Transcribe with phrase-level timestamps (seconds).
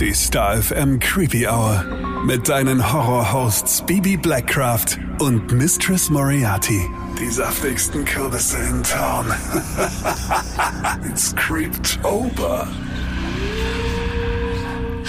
[0.00, 1.84] Die Star FM Creepy Hour.
[2.26, 6.80] Mit deinen Horror-Hosts Bibi Blackcraft und Mistress Moriarty.
[7.20, 9.26] Die saftigsten Kürbisse in Town.
[11.08, 12.66] It's Creeptober.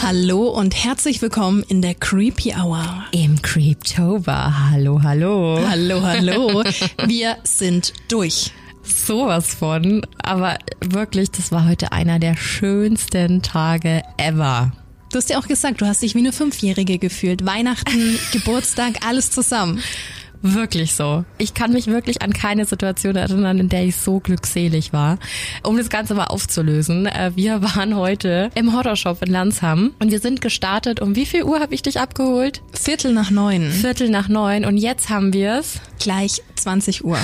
[0.03, 3.05] Hallo und herzlich willkommen in der Creepy Hour.
[3.11, 4.69] Im Creeptober.
[4.69, 5.59] Hallo, hallo.
[5.67, 6.63] Hallo, hallo.
[7.07, 8.51] Wir sind durch.
[8.85, 10.05] Sowas von.
[10.21, 14.71] Aber wirklich, das war heute einer der schönsten Tage ever.
[15.11, 17.45] Du hast ja auch gesagt, du hast dich wie eine Fünfjährige gefühlt.
[17.45, 19.81] Weihnachten, Geburtstag, alles zusammen.
[20.41, 21.25] Wirklich so.
[21.39, 25.17] Ich kann mich wirklich an keine Situation erinnern, in der ich so glückselig war.
[25.63, 30.19] Um das Ganze mal aufzulösen, äh, wir waren heute im Horrorshop in Landsham und wir
[30.19, 31.01] sind gestartet.
[31.01, 32.61] Um wie viel Uhr habe ich dich abgeholt?
[32.73, 33.71] Viertel nach neun.
[33.71, 35.79] Viertel nach neun und jetzt haben wir es.
[35.99, 37.17] Gleich 20 Uhr.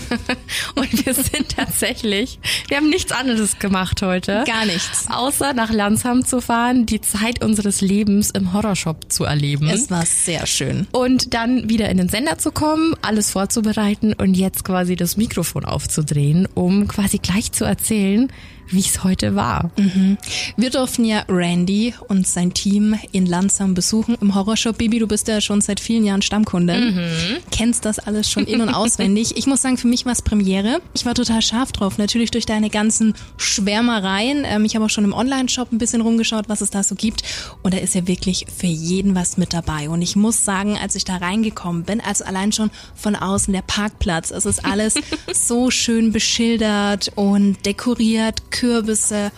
[0.74, 4.44] und wir sind tatsächlich, wir haben nichts anderes gemacht heute.
[4.46, 5.06] Gar nichts.
[5.10, 9.68] Außer nach Landsham zu fahren, die Zeit unseres Lebens im Horrorshop zu erleben.
[9.68, 10.86] Es war sehr schön.
[10.92, 15.64] Und dann wieder in den Sender zu kommen, alles vorzubereiten und jetzt quasi das Mikrofon
[15.64, 18.32] aufzudrehen, um quasi gleich zu erzählen,
[18.70, 19.70] wie es heute war.
[19.78, 20.18] Mhm.
[20.56, 24.78] Wir durften ja Randy und sein Team in Lansam besuchen im Horrorshop.
[24.78, 26.94] Baby, du bist ja schon seit vielen Jahren Stammkundin.
[26.94, 27.36] Mhm.
[27.50, 29.36] Kennst das alles schon in- und auswendig.
[29.36, 30.80] Ich muss sagen, für mich war es Premiere.
[30.94, 31.98] Ich war total scharf drauf.
[31.98, 34.44] Natürlich durch deine ganzen Schwärmereien.
[34.44, 37.22] Ähm, ich habe auch schon im Online-Shop ein bisschen rumgeschaut, was es da so gibt.
[37.62, 39.88] Und da ist ja wirklich für jeden was mit dabei.
[39.88, 43.62] Und ich muss sagen, als ich da reingekommen bin, also allein schon von außen der
[43.62, 44.94] Parkplatz, es ist alles
[45.32, 49.30] so schön beschildert und dekoriert Kürbisse,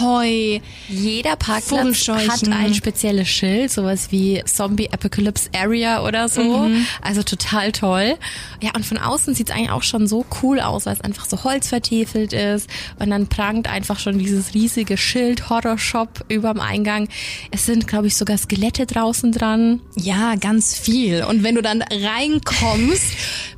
[0.00, 0.58] Heu.
[0.88, 6.42] Jeder Parkplatz hat ein spezielles Schild, sowas wie Zombie Apocalypse Area oder so.
[6.42, 6.84] Mhm.
[7.00, 8.16] Also total toll.
[8.60, 11.26] Ja, und von außen sieht es eigentlich auch schon so cool aus, weil es einfach
[11.26, 12.68] so Holz vertiefelt ist.
[12.98, 17.08] Und dann prangt einfach schon dieses riesige Schild Horror Shop überm Eingang.
[17.52, 19.80] Es sind, glaube ich, sogar Skelette draußen dran.
[19.94, 21.22] Ja, ganz viel.
[21.22, 23.04] Und wenn du dann reinkommst,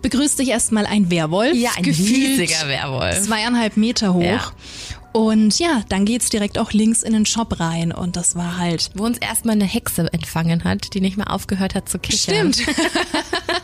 [0.02, 1.54] begrüßt dich erstmal ein Werwolf.
[1.54, 3.22] Ja, ein riesiger Werwolf.
[3.22, 4.22] Zweieinhalb Meter hoch.
[4.22, 4.52] Ja.
[5.12, 8.90] Und ja, dann geht's direkt auch links in den Shop rein und das war halt.
[8.94, 12.52] Wo uns erstmal eine Hexe empfangen hat, die nicht mehr aufgehört hat zu kichern.
[12.52, 12.76] Stimmt.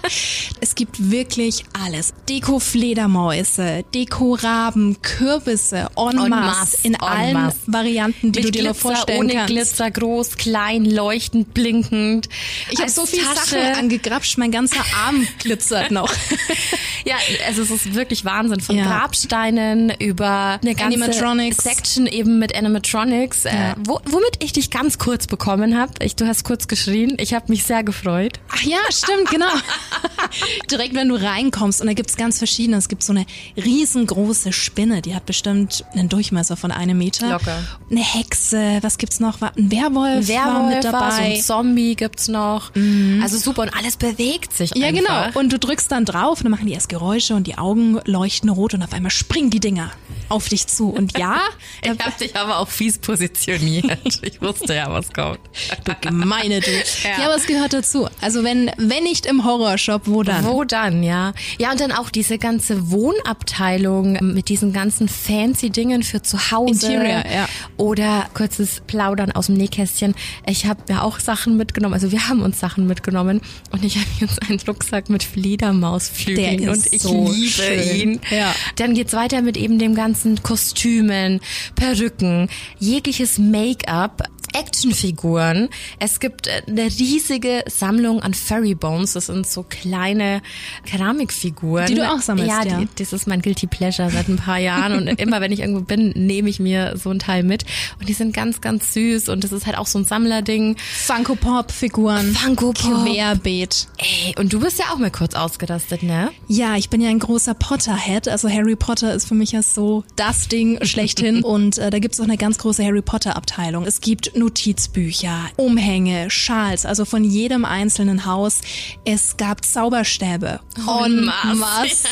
[0.60, 2.14] es gibt wirklich alles.
[2.28, 7.58] Deko-Fledermäuse, Deko-Raben, Kürbisse, en, en masse, in en allen masse.
[7.66, 9.48] Varianten, die Mit du dir Glitzer, vorstellen ohne kannst.
[9.48, 12.28] Glitzer, groß, klein, leuchtend, blinkend.
[12.70, 13.60] Ich habe so viel Tasche.
[13.60, 16.12] Sachen angegrapscht, mein ganzer Arm glitzert noch.
[17.04, 18.60] ja, also es ist wirklich Wahnsinn.
[18.60, 18.84] Von ja.
[18.84, 21.58] Grabsteinen über eine ganze Animatronics.
[21.58, 23.72] Section eben mit Animatronics, äh, ja.
[23.72, 25.92] äh, wo, womit ich dich ganz kurz bekommen habe.
[26.16, 27.16] Du hast kurz geschrien.
[27.18, 28.40] Ich habe mich sehr gefreut.
[28.48, 29.46] Ach ja, stimmt, genau.
[30.70, 32.76] Direkt, wenn du reinkommst und da gibt's ganz verschiedene.
[32.76, 33.26] Es gibt so eine
[33.56, 37.28] riesengroße Spinne, die hat bestimmt einen Durchmesser von einem Meter.
[37.30, 37.62] Locker.
[37.90, 39.40] Eine Hexe, was gibt's noch?
[39.40, 40.98] Ein Werwolf, Werwolf war mit dabei.
[41.00, 42.74] War, so ein Zombie gibt's noch.
[42.74, 43.20] Mhm.
[43.22, 45.30] Also super und alles bewegt sich Ja, einfach.
[45.32, 45.38] genau.
[45.40, 48.50] Und du drückst dann drauf und dann machen die erst Geräusche und die Augen leuchten
[48.50, 49.90] rot und auf einmal springen die Dinger
[50.28, 50.90] auf dich zu.
[50.90, 51.40] Und ja,
[51.82, 53.86] ich habe dich aber auch fies positioniert.
[54.22, 55.38] Ich wusste ja, was kommt.
[55.84, 56.70] Du gemeine du.
[56.70, 57.18] Ja.
[57.18, 58.08] ja, aber es gehört dazu.
[58.20, 59.44] Also wenn wenn nicht im
[59.86, 60.44] Horrorshop, wo dann?
[60.44, 61.32] Wo dann, ja.
[61.58, 66.92] Ja, und dann auch diese ganze Wohnabteilung mit diesen ganzen fancy Dingen für zu Hause.
[66.92, 67.48] Interior, ja.
[67.76, 70.14] Oder kurzes Plaudern aus dem Nähkästchen.
[70.47, 71.94] Ich habe ja auch Sachen mitgenommen.
[71.94, 76.92] Also wir haben uns Sachen mitgenommen und ich habe jetzt einen Rucksack mit Fledermausflügeln und
[76.92, 77.97] ich so liebe schön.
[77.97, 78.20] ihn.
[78.30, 78.54] Ja.
[78.76, 81.41] Dann geht's weiter mit eben dem ganzen Kostümen,
[81.74, 82.48] Perücken,
[82.78, 84.22] jegliches Make-up,
[84.58, 85.68] Actionfiguren.
[85.98, 89.12] Es gibt äh, eine riesige Sammlung an Furry Bones.
[89.12, 90.42] Das sind so kleine
[90.86, 91.86] Keramikfiguren.
[91.86, 92.64] Die du auch sammelst, ja.
[92.64, 92.78] ja.
[92.78, 94.94] Die, das ist mein Guilty Pleasure seit ein paar Jahren.
[94.94, 97.64] Und immer, wenn ich irgendwo bin, nehme ich mir so ein Teil mit.
[98.00, 99.28] Und die sind ganz, ganz süß.
[99.28, 100.76] Und das ist halt auch so ein Sammlerding.
[100.78, 102.34] Funko Pop Figuren.
[102.34, 103.04] Funko Pop.
[103.04, 103.88] Querbeet.
[103.98, 106.30] Ey, und du bist ja auch mal kurz ausgerastet, ne?
[106.48, 108.28] Ja, ich bin ja ein großer Potterhead.
[108.28, 111.42] Also Harry Potter ist für mich ja so das Ding schlechthin.
[111.46, 113.84] Und äh, da gibt's auch eine ganz große Harry Potter Abteilung.
[113.84, 118.60] Es gibt Notizbücher, Umhänge, Schals, also von jedem einzelnen Haus.
[119.04, 120.60] Es gab Zauberstäbe.
[120.87, 121.57] Oh, en masse.
[121.57, 122.09] masse.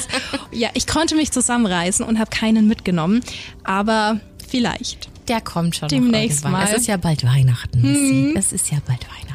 [0.50, 3.20] Ja, ich konnte mich zusammenreißen und habe keinen mitgenommen.
[3.62, 5.08] Aber vielleicht.
[5.28, 5.88] Der kommt schon.
[5.88, 6.64] Demnächst mal.
[6.64, 7.82] Es ist ja bald Weihnachten.
[7.82, 8.36] Hm.
[8.36, 9.33] Es ist ja bald Weihnachten.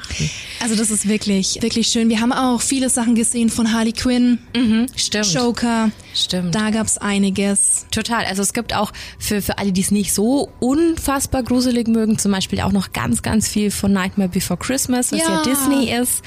[0.62, 2.10] Also das ist wirklich, wirklich schön.
[2.10, 5.34] Wir haben auch viele Sachen gesehen von Harley Quinn, Mhm, stimmt.
[5.34, 5.92] Joker.
[6.14, 6.54] Stimmt.
[6.56, 7.86] Da gab's einiges.
[7.92, 8.26] Total.
[8.26, 12.32] Also es gibt auch für, für alle, die es nicht so unfassbar gruselig mögen, zum
[12.32, 16.24] Beispiel auch noch ganz, ganz viel von Nightmare Before Christmas, was ja, ja Disney ist.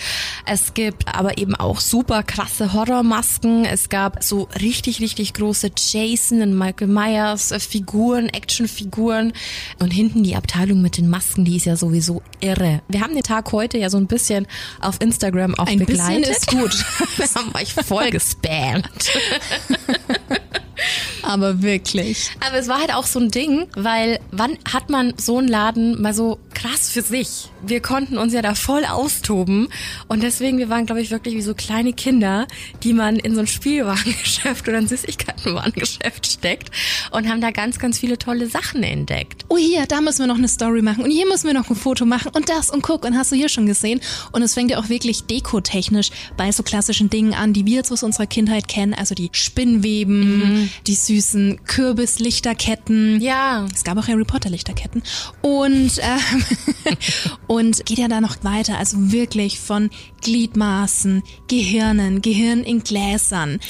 [0.47, 3.65] Es gibt aber eben auch super krasse Horrormasken.
[3.65, 9.33] Es gab so richtig, richtig große Jason und Michael Myers äh, Figuren, Actionfiguren.
[9.79, 12.81] Und hinten die Abteilung mit den Masken, die ist ja sowieso irre.
[12.89, 14.47] Wir haben den Tag heute ja so ein bisschen
[14.81, 16.29] auf Instagram auch ein begleitet.
[16.29, 16.85] Bisschen ist gut.
[17.17, 19.13] Wir haben euch voll gespammt.
[21.23, 22.31] Aber wirklich.
[22.47, 26.01] Aber es war halt auch so ein Ding, weil wann hat man so einen Laden
[26.01, 27.52] mal so krass für sich?
[27.65, 29.69] Wir konnten uns ja da voll austoben
[30.09, 32.47] und deswegen, wir waren, glaube ich, wirklich wie so kleine Kinder,
[32.83, 36.71] die man in so ein Spielwarengeschäft oder ein Süßigkeitenwarengeschäft steckt
[37.11, 39.45] und haben da ganz, ganz viele tolle Sachen entdeckt.
[39.49, 41.77] Oh hier, da müssen wir noch eine Story machen und hier müssen wir noch ein
[41.77, 44.01] Foto machen und das und guck und hast du hier schon gesehen
[44.33, 47.93] und es fängt ja auch wirklich dekotechnisch bei so klassischen Dingen an, die wir jetzt
[47.93, 50.71] aus unserer Kindheit kennen, also die Spinnweben, mhm.
[50.87, 53.21] die süßen Kürbislichterketten.
[53.21, 53.67] Ja.
[53.75, 55.03] Es gab auch Harry Potter Lichterketten.
[55.43, 56.97] Und, äh,
[57.53, 58.79] und geht ja da noch weiter.
[58.79, 59.91] Also wirklich von
[60.23, 63.61] Gliedmaßen, Gehirnen, Gehirn in Gläsern,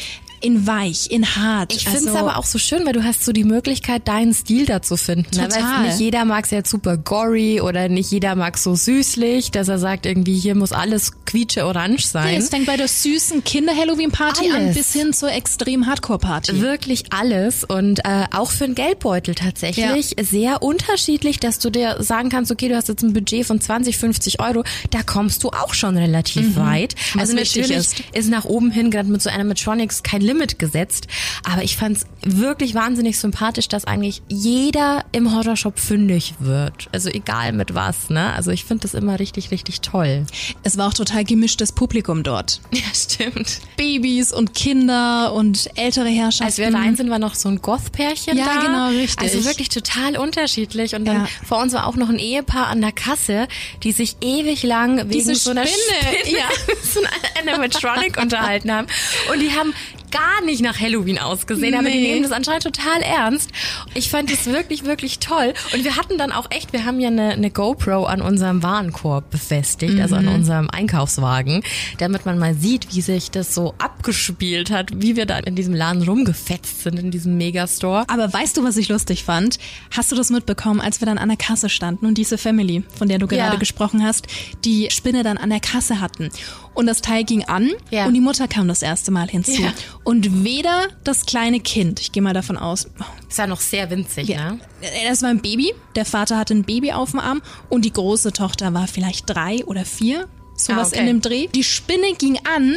[0.42, 1.72] in weich, in hart.
[1.74, 4.34] Ich finde es also, aber auch so schön, weil du hast so die Möglichkeit, deinen
[4.34, 5.36] Stil da zu finden.
[5.36, 5.48] Ne?
[5.48, 5.82] Total.
[5.82, 5.88] Ne?
[5.88, 9.78] Nicht jeder mag es jetzt super gory oder nicht jeder mag so süßlich, dass er
[9.78, 12.32] sagt irgendwie, hier muss alles quietsche orange sein.
[12.32, 16.60] Nee, es fängt bei der süßen Kinder-Halloween-Party an bis hin zur extrem Hardcore-Party.
[16.60, 20.24] Wirklich alles und äh, auch für einen Geldbeutel tatsächlich ja.
[20.24, 23.96] sehr unterschiedlich, dass du dir sagen kannst, okay, du hast jetzt ein Budget von 20,
[23.96, 26.56] 50 Euro, da kommst du auch schon relativ mhm.
[26.56, 26.94] weit.
[27.18, 28.02] Also natürlich ist.
[28.12, 31.06] ist nach oben hin, gerade mit so Animatronics, kein Limit gesetzt.
[31.44, 36.88] Aber ich fand es wirklich wahnsinnig sympathisch, dass eigentlich jeder im Horrorshop fündig wird.
[36.92, 38.32] Also egal mit was, ne?
[38.32, 40.26] Also ich finde das immer richtig, richtig toll.
[40.62, 42.60] Es war auch total gemischtes Publikum dort.
[42.72, 43.60] Ja, stimmt.
[43.76, 46.44] Babys und Kinder und ältere Herrschaften.
[46.44, 48.54] Als wir rein sind, war noch so ein Goth-Pärchen ja, da.
[48.54, 49.20] Ja, genau, richtig.
[49.20, 50.94] Also wirklich total unterschiedlich.
[50.94, 51.28] Und dann ja.
[51.46, 53.46] vor uns war auch noch ein Ehepaar an der Kasse,
[53.84, 56.48] die sich ewig lang wegen Diese so einer Spinne, Spinne, ja.
[56.82, 58.86] so einer Animatronic unterhalten haben.
[59.32, 59.74] Und die haben
[60.12, 61.76] gar nicht nach Halloween ausgesehen, nee.
[61.76, 63.50] aber die nehmen das anscheinend total ernst.
[63.94, 65.54] Ich fand es wirklich, wirklich toll.
[65.72, 69.30] Und wir hatten dann auch echt, wir haben ja eine, eine GoPro an unserem Warenkorb
[69.30, 70.02] befestigt, mhm.
[70.02, 70.34] also an mhm.
[70.34, 71.62] unserem Einkaufswagen,
[71.98, 75.74] damit man mal sieht, wie sich das so abgespielt hat, wie wir da in diesem
[75.74, 78.04] Laden rumgefetzt sind, in diesem Megastore.
[78.08, 79.58] Aber weißt du, was ich lustig fand?
[79.90, 83.08] Hast du das mitbekommen, als wir dann an der Kasse standen und diese Family, von
[83.08, 83.58] der du gerade ja.
[83.58, 84.26] gesprochen hast,
[84.64, 86.30] die Spinne dann an der Kasse hatten?
[86.74, 88.06] Und das Teil ging an ja.
[88.06, 89.60] und die Mutter kam das erste Mal hinzu.
[89.62, 89.72] Ja.
[90.04, 92.88] Und weder das kleine Kind, ich gehe mal davon aus.
[93.28, 94.52] Ist ja noch sehr winzig, ja.
[94.52, 94.60] ne?
[95.08, 95.74] Das war ein Baby.
[95.96, 99.64] Der Vater hatte ein Baby auf dem Arm und die große Tochter war vielleicht drei
[99.66, 100.28] oder vier.
[100.56, 101.00] Sowas ah, okay.
[101.00, 101.46] in dem Dreh.
[101.48, 102.76] Die Spinne ging an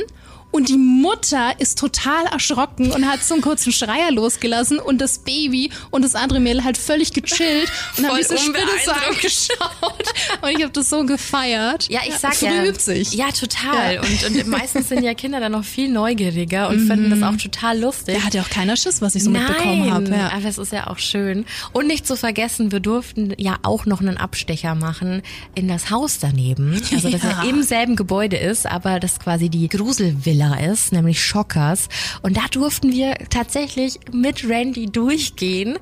[0.55, 5.19] und die Mutter ist total erschrocken und hat so einen kurzen Schreier losgelassen und das
[5.19, 10.13] Baby und das andere Mädel halt völlig gechillt und haben diese Spinne so angeschaut.
[10.41, 11.89] Und ich habe das so gefeiert.
[11.89, 12.63] Ja, ich sag ja.
[12.63, 13.13] Übt sich.
[13.13, 13.95] Ja, total.
[13.95, 14.01] Ja.
[14.01, 16.87] Und, und meistens sind ja Kinder dann noch viel neugieriger und mhm.
[16.87, 18.15] finden das auch total lustig.
[18.15, 20.09] Da hat ja auch keiner Schiss, was ich so Nein, mitbekommen habe.
[20.09, 20.31] Ja.
[20.31, 21.45] aber es ist ja auch schön.
[21.73, 25.21] Und nicht zu vergessen, wir durften ja auch noch einen Abstecher machen
[25.53, 26.81] in das Haus daneben.
[26.93, 30.91] Also das ja, ja im selben Gebäude ist, aber das quasi die Gruselvilla Villa ist,
[30.91, 31.89] nämlich Schockers.
[32.21, 35.77] Und da durften wir tatsächlich mit Randy durchgehen.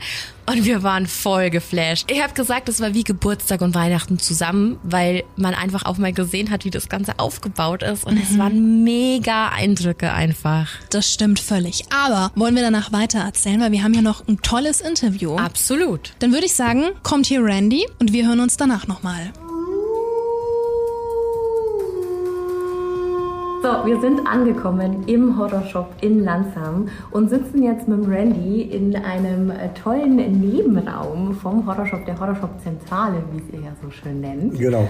[0.46, 2.12] Und wir waren voll geflasht.
[2.12, 6.12] Ich habe gesagt, es war wie Geburtstag und Weihnachten zusammen, weil man einfach auch mal
[6.12, 8.04] gesehen hat, wie das Ganze aufgebaut ist.
[8.04, 8.22] Und mhm.
[8.22, 10.70] es waren mega Eindrücke einfach.
[10.90, 11.86] Das stimmt völlig.
[11.94, 15.38] Aber wollen wir danach weiter erzählen, weil wir haben ja noch ein tolles Interview.
[15.38, 16.14] Absolut.
[16.20, 19.32] Dann würde ich sagen, kommt hier Randy und wir hören uns danach nochmal.
[23.64, 29.52] So, wir sind angekommen im Horrorshop in Lansam und sitzen jetzt mit Randy in einem
[29.52, 34.60] äh, tollen Nebenraum vom Horrorshop, der Horrorshop Zentrale, wie es ihr ja so schön nennt.
[34.60, 34.86] Genau.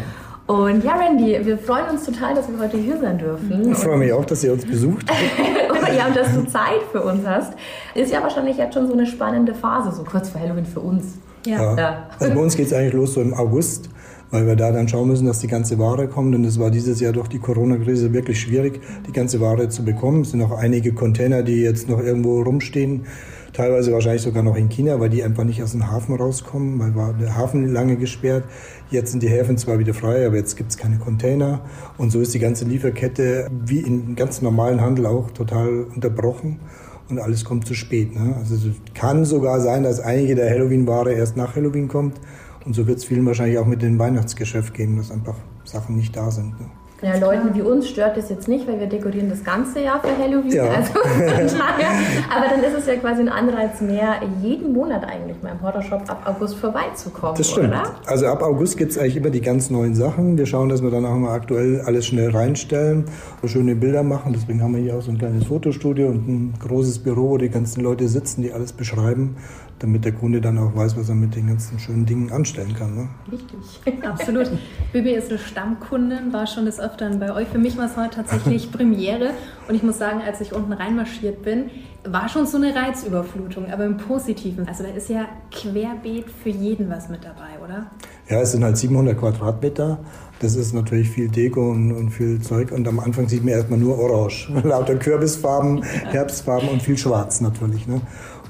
[0.47, 3.73] Und ja, Randy, wir freuen uns total, dass wir heute hier sein dürfen.
[3.73, 5.05] Ich freue mich auch, dass ihr uns besucht.
[5.95, 7.53] ja, und dass du Zeit für uns hast.
[7.93, 11.19] Ist ja wahrscheinlich jetzt schon so eine spannende Phase, so kurz vor Halloween für uns.
[11.45, 11.77] Ja.
[11.77, 12.07] ja.
[12.17, 13.91] Also bei uns geht es eigentlich los so im August
[14.33, 16.33] weil wir da dann schauen müssen, dass die ganze Ware kommt.
[16.33, 20.21] Und es war dieses Jahr durch die Corona-Krise wirklich schwierig, die ganze Ware zu bekommen.
[20.21, 23.05] Es sind noch einige Container, die jetzt noch irgendwo rumstehen,
[23.53, 26.95] teilweise wahrscheinlich sogar noch in China, weil die einfach nicht aus dem Hafen rauskommen, weil
[26.95, 28.45] war der Hafen lange gesperrt.
[28.89, 31.61] Jetzt sind die Häfen zwar wieder frei, aber jetzt gibt es keine Container.
[31.99, 36.59] Und so ist die ganze Lieferkette wie im ganz normalen Handel auch total unterbrochen
[37.07, 38.15] und alles kommt zu spät.
[38.15, 38.33] Ne?
[38.39, 38.63] Also es
[38.95, 42.19] kann sogar sein, dass einige der Halloween-Ware erst nach Halloween kommt
[42.65, 46.15] und so wird es vielen wahrscheinlich auch mit dem Weihnachtsgeschäft gehen, dass einfach Sachen nicht
[46.15, 46.60] da sind.
[46.60, 46.70] Ne?
[47.03, 50.17] Ja, Leuten wie uns stört das jetzt nicht, weil wir dekorieren das ganze Jahr für
[50.17, 50.51] Halloween.
[50.51, 50.63] Ja.
[50.70, 55.62] Also, aber dann ist es ja quasi ein Anreiz mehr, jeden Monat eigentlich mal im
[55.62, 57.36] Horrorshop ab August vorbeizukommen.
[57.36, 57.70] Das stimmt.
[57.70, 57.84] Oder?
[58.05, 60.38] Also ab August gibt es eigentlich immer die ganz neuen Sachen.
[60.38, 63.03] Wir schauen, dass wir dann auch mal aktuell alles schnell reinstellen
[63.41, 64.32] und schöne Bilder machen.
[64.32, 67.50] Deswegen haben wir hier auch so ein kleines Fotostudio und ein großes Büro, wo die
[67.50, 69.36] ganzen Leute sitzen, die alles beschreiben
[69.83, 72.95] damit der Kunde dann auch weiß, was er mit den ganzen schönen Dingen anstellen kann.
[72.95, 73.09] Ne?
[73.29, 73.59] Richtig,
[74.05, 74.49] absolut.
[74.93, 77.49] Bibi ist eine Stammkundin, war schon des Öfteren bei euch.
[77.49, 79.31] Für mich war es heute tatsächlich Premiere
[79.67, 81.69] und ich muss sagen, als ich unten reinmarschiert bin,
[82.05, 84.67] war schon so eine Reizüberflutung, aber im Positiven.
[84.69, 87.91] Also da ist ja querbeet für jeden was mit dabei, oder?
[88.29, 89.99] Ja, es sind halt 700 Quadratmeter.
[90.39, 92.71] Das ist natürlich viel Deko und, und viel Zeug.
[92.71, 94.49] Und am Anfang sieht man erstmal nur Orange.
[94.63, 97.87] Lauter Kürbisfarben, Herbstfarben und viel Schwarz natürlich.
[97.87, 98.01] Ne?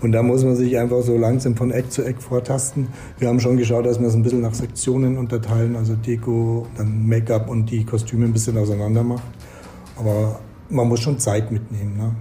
[0.03, 2.89] Und da muss man sich einfach so langsam von Eck zu Eck vortasten.
[3.19, 7.07] Wir haben schon geschaut, dass wir es ein bisschen nach Sektionen unterteilen, also Deko, dann
[7.07, 9.23] Make-up und die Kostüme ein bisschen auseinander machen.
[9.97, 11.95] Aber man muss schon Zeit mitnehmen.
[11.95, 12.11] Ne?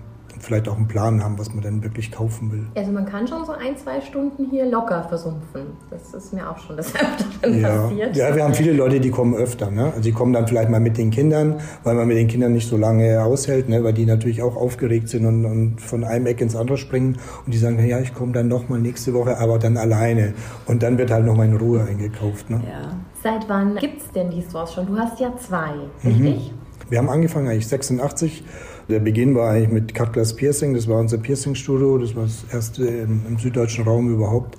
[0.42, 2.66] Vielleicht auch einen Plan haben, was man denn wirklich kaufen will.
[2.74, 5.68] Also man kann schon so ein, zwei Stunden hier locker versumpfen.
[5.88, 7.82] Das ist mir auch schon das Öfteren ja.
[7.82, 8.16] passiert.
[8.16, 9.70] Ja, wir haben viele Leute, die kommen öfter.
[9.70, 9.84] Ne?
[9.84, 12.68] Also die kommen dann vielleicht mal mit den Kindern, weil man mit den Kindern nicht
[12.68, 13.84] so lange aushält, ne?
[13.84, 17.54] weil die natürlich auch aufgeregt sind und, und von einem Eck ins andere springen und
[17.54, 20.34] die sagen, ja, ich komme dann nochmal nächste Woche, aber dann alleine.
[20.66, 22.50] Und dann wird halt nochmal in Ruhe eingekauft.
[22.50, 22.60] Ne?
[22.68, 22.96] Ja.
[23.22, 24.88] Seit wann gibt es denn die Stores schon?
[24.88, 26.50] Du hast ja zwei, richtig?
[26.50, 26.90] Mhm.
[26.90, 28.44] Wir haben angefangen eigentlich 86
[28.88, 32.44] der Beginn war eigentlich mit Cut Glass Piercing, das war unser Piercing-Studio, das war das
[32.50, 34.56] erste im, im süddeutschen Raum überhaupt.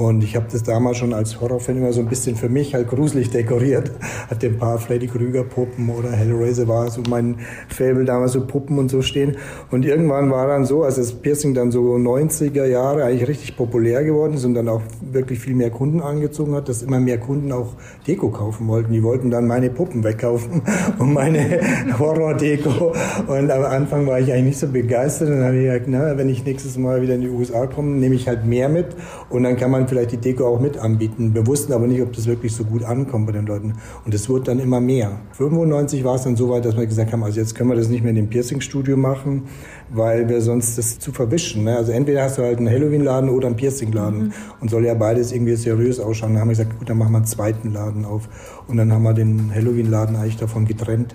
[0.00, 2.88] Und ich habe das damals schon als Horrorfan immer so ein bisschen für mich halt
[2.88, 3.90] gruselig dekoriert.
[4.30, 7.36] Hatte ein paar Freddy Krüger Puppen oder Hellraiser war so mein
[7.68, 9.36] Fable damals so Puppen und so stehen.
[9.70, 14.02] Und irgendwann war dann so, als das Piercing dann so 90er Jahre eigentlich richtig populär
[14.02, 17.52] geworden ist und dann auch wirklich viel mehr Kunden angezogen hat, dass immer mehr Kunden
[17.52, 17.74] auch
[18.06, 18.94] Deko kaufen wollten.
[18.94, 20.62] Die wollten dann meine Puppen wegkaufen
[20.98, 21.60] und meine
[21.98, 22.94] Horror-Deko.
[23.26, 25.28] Und am Anfang war ich eigentlich nicht so begeistert.
[25.28, 27.98] Und dann habe ich gesagt, na, wenn ich nächstes Mal wieder in die USA komme,
[27.98, 28.96] nehme ich halt mehr mit
[29.28, 31.34] und dann kann man vielleicht die Deko auch mit anbieten.
[31.34, 33.74] Wir wussten aber nicht, ob das wirklich so gut ankommt bei den Leuten.
[34.06, 35.20] Und es wurde dann immer mehr.
[35.32, 37.88] 95 war es dann so weit, dass wir gesagt haben, also jetzt können wir das
[37.88, 39.42] nicht mehr in dem Piercing-Studio machen,
[39.90, 41.64] weil wir sonst das zu verwischen.
[41.64, 41.76] Ne?
[41.76, 44.32] Also entweder hast du halt einen Halloween-Laden oder einen Piercing-Laden mhm.
[44.60, 46.32] und soll ja beides irgendwie seriös ausschauen.
[46.32, 48.28] Dann haben wir gesagt, gut, dann machen wir einen zweiten Laden auf.
[48.66, 51.14] Und dann haben wir den Halloween-Laden eigentlich davon getrennt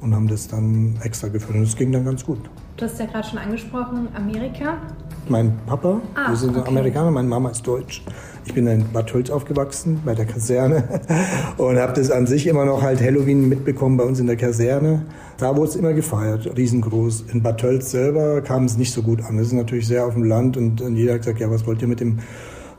[0.00, 1.56] und haben das dann extra geführt.
[1.56, 2.38] Und es ging dann ganz gut.
[2.76, 4.78] Du hast ja gerade schon angesprochen, Amerika.
[5.28, 6.68] Mein Papa, ah, wir sind okay.
[6.68, 8.02] Amerikaner, meine Mama ist deutsch.
[8.44, 10.84] Ich bin in Bad Hölz aufgewachsen, bei der Kaserne.
[11.56, 15.06] Und habe das an sich immer noch halt Halloween mitbekommen bei uns in der Kaserne.
[15.38, 17.24] Da wurde es immer gefeiert, riesengroß.
[17.32, 19.38] In Bad Tölz selber kam es nicht so gut an.
[19.38, 21.80] Das ist natürlich sehr auf dem Land und, und jeder hat gesagt, ja, was wollt
[21.80, 22.18] ihr mit dem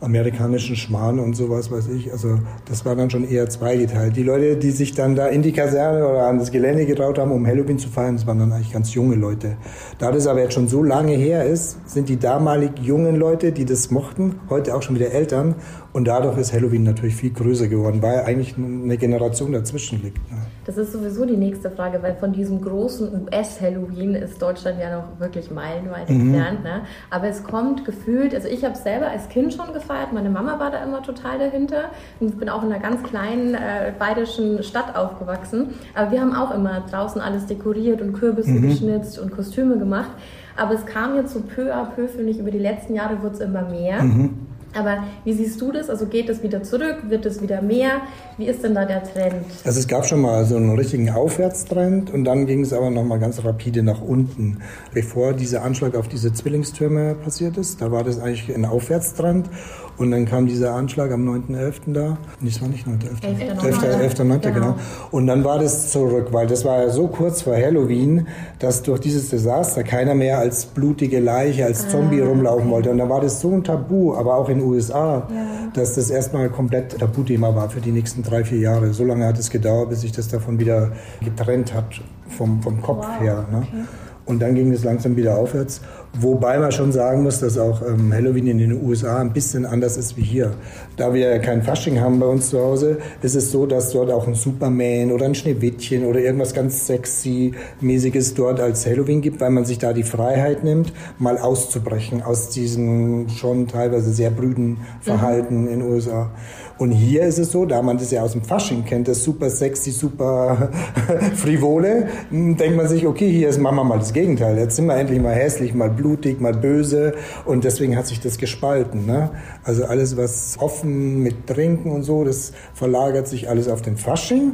[0.05, 2.11] amerikanischen Schmarrn und sowas, weiß ich.
[2.11, 4.15] Also das war dann schon eher zweigeteilt.
[4.15, 7.31] Die Leute, die sich dann da in die Kaserne oder an das Gelände getraut haben,
[7.31, 9.57] um Halloween zu feiern, das waren dann eigentlich ganz junge Leute.
[9.97, 13.65] Da das aber jetzt schon so lange her ist, sind die damalig jungen Leute, die
[13.65, 15.55] das mochten, heute auch schon wieder Eltern
[15.95, 20.29] und dadurch ist Halloween natürlich viel größer geworden, weil eigentlich eine Generation dazwischen liegt.
[20.29, 20.39] Ne?
[20.65, 25.21] Das ist sowieso die nächste Frage, weil von diesem großen US-Halloween ist Deutschland ja noch
[25.21, 26.33] wirklich meilenweit mhm.
[26.33, 26.63] entfernt.
[26.65, 26.81] Ne?
[27.09, 30.59] Aber es kommt gefühlt, also ich habe es selber als Kind schon gefeiert, meine Mama
[30.59, 31.85] war da immer total dahinter.
[32.19, 35.75] Und ich bin auch in einer ganz kleinen äh, bayerischen Stadt aufgewachsen.
[35.93, 38.63] Aber wir haben auch immer draußen alles dekoriert und Kürbisse mhm.
[38.63, 40.11] geschnitzt und Kostüme gemacht.
[40.57, 43.35] Aber es kam jetzt so peu à peu, finde ich, über die letzten Jahre wird
[43.35, 44.03] es immer mehr.
[44.03, 44.45] Mhm.
[44.75, 45.89] Aber wie siehst du das?
[45.89, 46.97] Also geht es wieder zurück?
[47.07, 48.01] Wird es wieder mehr?
[48.37, 49.45] Wie ist denn da der Trend?
[49.63, 53.03] Also es gab schon mal so einen richtigen Aufwärtstrend und dann ging es aber noch
[53.03, 54.59] mal ganz rapide nach unten.
[54.93, 59.49] Bevor dieser Anschlag auf diese Zwillingstürme passiert ist, da war das eigentlich ein Aufwärtstrend
[59.97, 61.93] und dann kam dieser Anschlag am 9.11.
[61.93, 62.17] da.
[62.41, 63.21] Nee, es war nicht 9.11.
[63.61, 64.01] 11.9.
[64.01, 64.15] 11.
[64.15, 64.39] Genau.
[64.39, 64.75] genau.
[65.11, 68.27] Und dann war das zurück, weil das war ja so kurz vor Halloween,
[68.59, 72.71] dass durch dieses Desaster keiner mehr als blutige Leiche, als Zombie ah, rumlaufen okay.
[72.71, 72.91] wollte.
[72.91, 75.45] Und da war das so ein Tabu, aber auch in den USA, ja.
[75.73, 78.93] dass das erstmal komplett Tabuthema war für die nächsten drei, vier Jahre.
[78.93, 80.91] So lange hat es gedauert, bis sich das davon wieder
[81.23, 82.01] getrennt hat,
[82.37, 83.21] vom, vom Kopf wow.
[83.21, 83.45] her.
[83.51, 83.57] Ne?
[83.59, 83.83] Okay.
[84.25, 85.81] Und dann ging es langsam wieder aufwärts.
[86.17, 89.97] Wobei man schon sagen muss, dass auch ähm, Halloween in den USA ein bisschen anders
[89.97, 90.53] ist wie hier.
[90.95, 94.25] Da wir kein Fasching haben bei uns zu Hause, ist es so, dass dort auch
[94.25, 99.49] ein Superman oder ein Schneewittchen oder irgendwas ganz sexy mäßiges dort als Halloween gibt, weil
[99.49, 105.63] man sich da die Freiheit nimmt, mal auszubrechen aus diesem schon teilweise sehr brüden Verhalten
[105.63, 105.67] mhm.
[105.67, 106.31] in den USA.
[106.77, 109.49] Und hier ist es so, da man das ja aus dem Fasching kennt, das super
[109.49, 110.69] sexy, super
[111.35, 114.57] frivole, denkt man sich, okay, hier ist Mama mal das Gegenteil.
[114.57, 117.13] Jetzt sind wir endlich mal hässlich, mal blutig, mal böse
[117.45, 119.05] und deswegen hat sich das gespalten.
[119.05, 119.29] Ne?
[119.63, 124.51] Also alles, was offen mit Trinken und so, das verlagert sich alles auf den Fasching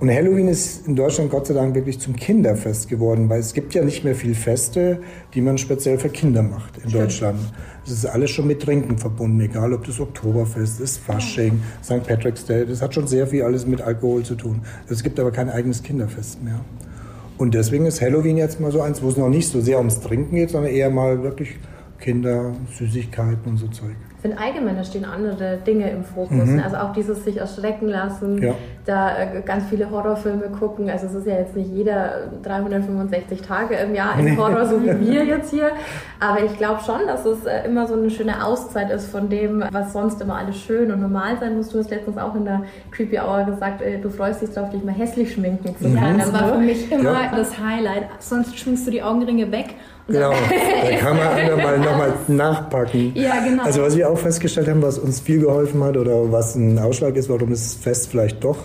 [0.00, 3.74] Und Halloween ist in Deutschland Gott sei Dank wirklich zum Kinderfest geworden, weil es gibt
[3.74, 5.00] ja nicht mehr viel Feste,
[5.34, 6.90] die man speziell für Kinder macht in.
[6.90, 7.38] Deutschland.
[7.84, 12.02] Es ist alles schon mit Trinken verbunden, egal ob das Oktoberfest ist, Fasching, St.
[12.06, 12.64] Patrick's Day.
[12.64, 14.62] Das hat schon sehr viel alles mit Alkohol zu tun.
[14.88, 16.60] Es gibt aber kein eigenes Kinderfest mehr.
[17.36, 20.00] Und deswegen ist Halloween jetzt mal so eins, wo es noch nicht so sehr ums
[20.00, 21.58] Trinken geht, sondern eher mal wirklich
[22.00, 26.46] Kinder, Süßigkeiten und so Zeug finde allgemein, da stehen andere Dinge im Fokus.
[26.46, 26.56] Mhm.
[26.56, 26.64] Ne?
[26.64, 28.54] Also auch dieses sich erschrecken lassen, ja.
[28.84, 30.90] da äh, ganz viele Horrorfilme gucken.
[30.90, 35.00] Also es ist ja jetzt nicht jeder 365 Tage im Jahr im Horror, so wie
[35.00, 35.70] wir jetzt hier.
[36.18, 39.64] Aber ich glaube schon, dass es äh, immer so eine schöne Auszeit ist von dem,
[39.72, 41.70] was sonst immer alles schön und normal sein muss.
[41.70, 44.84] Du hast letztens auch in der Creepy Hour gesagt, äh, du freust dich drauf, dich
[44.84, 45.96] mal hässlich schminken zu können.
[45.96, 47.32] Ja, das war für mich immer ja.
[47.34, 48.04] das Highlight.
[48.18, 49.76] Sonst schminkst du die Augenringe weg
[50.10, 53.12] Genau, da kann man einmal nochmal nachpacken.
[53.14, 53.64] Ja, genau.
[53.64, 57.16] Also was wir auch festgestellt haben, was uns viel geholfen hat oder was ein Ausschlag
[57.16, 58.58] ist, warum das Fest vielleicht doch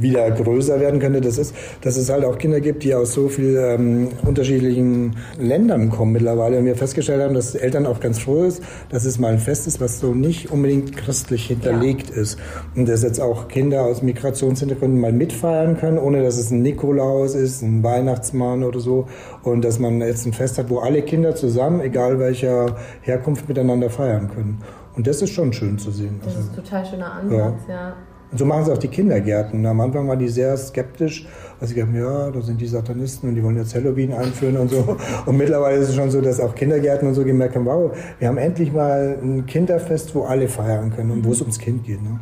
[0.00, 3.28] wieder größer werden könnte, das ist, dass es halt auch Kinder gibt, die aus so
[3.28, 6.58] vielen ähm, unterschiedlichen Ländern kommen mittlerweile.
[6.58, 9.66] Und wir festgestellt haben, dass Eltern auch ganz froh ist, dass es mal ein Fest
[9.66, 12.22] ist, was so nicht unbedingt christlich hinterlegt ja.
[12.22, 12.38] ist.
[12.74, 17.34] Und dass jetzt auch Kinder aus Migrationshintergründen mal mitfeiern können, ohne dass es ein Nikolaus
[17.34, 19.06] ist, ein Weihnachtsmann oder so.
[19.42, 23.90] Und dass man jetzt ein Fest hat, wo alle Kinder zusammen, egal welcher Herkunft, miteinander
[23.90, 24.62] feiern können.
[24.96, 26.20] Und das ist schon schön zu sehen.
[26.24, 27.74] Das also, ist ein total schöner Ansatz, ja.
[27.74, 27.96] ja.
[28.32, 29.64] Und so machen es auch die Kindergärten.
[29.66, 31.26] Am Anfang waren die sehr skeptisch,
[31.58, 34.56] weil sie gesagt haben, ja, da sind die Satanisten und die wollen jetzt Halloween einführen
[34.56, 34.96] und so.
[35.26, 38.28] Und mittlerweile ist es schon so, dass auch Kindergärten und so gemerkt haben, wow, wir
[38.28, 42.02] haben endlich mal ein Kinderfest, wo alle feiern können und wo es ums Kind geht.
[42.02, 42.18] Ne?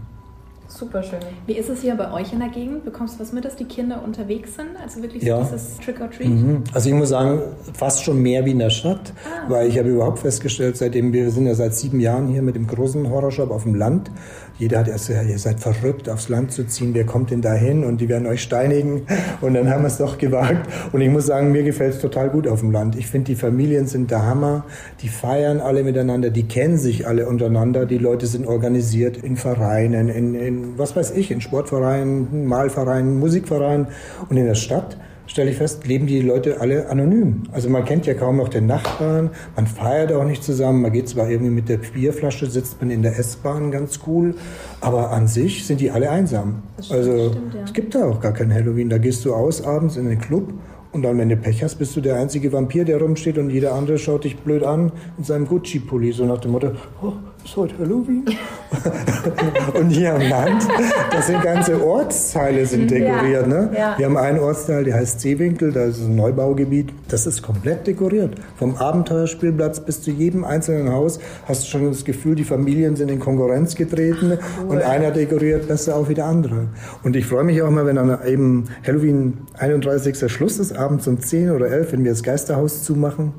[0.76, 1.20] Super schön.
[1.46, 2.84] Wie ist es hier bei euch in der Gegend?
[2.84, 4.70] Bekommst du was mit, dass die Kinder unterwegs sind?
[4.82, 5.44] Also wirklich ja.
[5.44, 6.28] so dieses Trick or Treat?
[6.28, 6.64] Mhm.
[6.72, 7.42] Also ich muss sagen,
[7.74, 9.48] fast schon mehr wie in der Stadt, ah.
[9.48, 12.66] weil ich habe überhaupt festgestellt, seitdem wir sind ja seit sieben Jahren hier mit dem
[12.66, 14.10] großen Horrorshop auf dem Land
[14.56, 17.54] jeder hat erst gesagt, ihr seid verrückt, aufs Land zu ziehen, wer kommt denn da
[17.54, 19.02] hin und die werden euch steinigen.
[19.40, 20.68] Und dann haben wir es doch gewagt.
[20.92, 22.96] Und ich muss sagen, mir gefällt es total gut auf dem Land.
[22.96, 24.64] Ich finde, die Familien sind der Hammer,
[25.02, 30.08] die feiern alle miteinander, die kennen sich alle untereinander, die Leute sind organisiert in Vereinen,
[30.08, 33.88] in, in was weiß ich, in Sportvereinen, Malvereinen, Musikvereinen
[34.28, 34.96] und in der Stadt
[35.26, 37.44] stelle ich fest, leben die Leute alle anonym.
[37.52, 41.08] Also man kennt ja kaum noch den Nachbarn, man feiert auch nicht zusammen, man geht
[41.08, 44.34] zwar irgendwie mit der Bierflasche, sitzt man in der S-Bahn ganz cool,
[44.80, 46.62] aber an sich sind die alle einsam.
[46.80, 47.60] Stimmt, also stimmt, ja.
[47.64, 48.88] es gibt da auch gar kein Halloween.
[48.88, 50.52] Da gehst du aus abends in den Club
[50.92, 53.74] und dann, wenn du Pech hast, bist du der einzige Vampir, der rumsteht und jeder
[53.74, 56.70] andere schaut dich blöd an in seinem Gucci-Pulli, so nach dem Motto,
[57.02, 57.14] oh,
[57.56, 58.24] heute Halloween?
[59.74, 60.66] und hier am Land,
[61.10, 63.46] das sind ganze Ortsteile sind dekoriert.
[63.46, 63.70] Ne?
[63.76, 63.94] Ja.
[63.96, 66.92] Wir haben einen Ortsteil, der heißt Seewinkel, das ist ein Neubaugebiet.
[67.08, 68.34] Das ist komplett dekoriert.
[68.56, 73.10] Vom Abenteuerspielplatz bis zu jedem einzelnen Haus hast du schon das Gefühl, die Familien sind
[73.10, 74.76] in Konkurrenz getreten Ach, cool.
[74.76, 76.68] und einer dekoriert besser auch wie der andere.
[77.02, 80.30] Und ich freue mich auch mal, wenn dann eben Halloween 31.
[80.32, 83.32] Schluss ist, abends um 10 oder 11, wenn wir das Geisterhaus zumachen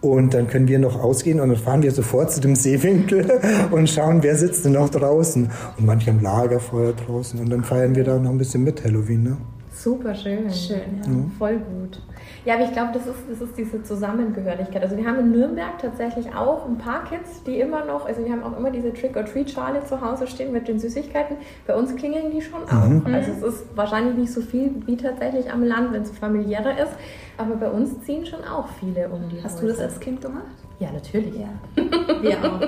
[0.00, 3.88] und dann können wir noch ausgehen und dann fahren wir sofort zu dem Seewinkel und
[3.88, 5.50] schauen, wer sitzt denn noch draußen.
[5.76, 9.22] Und manche haben Lagerfeuer draußen und dann feiern wir da noch ein bisschen mit Halloween.
[9.24, 9.36] Ne?
[9.72, 10.50] Super schön.
[10.50, 11.08] Schön, ja.
[11.08, 11.32] Mhm.
[11.38, 12.00] Voll gut.
[12.44, 14.82] Ja, aber ich glaube, das ist, das ist diese Zusammengehörigkeit.
[14.82, 18.32] Also wir haben in Nürnberg tatsächlich auch ein paar Kids, die immer noch, also wir
[18.32, 21.36] haben auch immer diese Trick-or-Treat-Schale zu Hause stehen mit den Süßigkeiten.
[21.66, 22.88] Bei uns klingeln die schon auch.
[22.88, 23.06] Mhm.
[23.12, 26.92] Also es ist wahrscheinlich nicht so viel wie tatsächlich am Land, wenn es familiärer ist.
[27.36, 29.66] Aber bei uns ziehen schon auch viele um die Hast Häuser.
[29.66, 30.44] du das als Kind gemacht?
[30.80, 31.34] Ja, natürlich.
[31.34, 31.48] Ja.
[32.22, 32.60] Wir auch.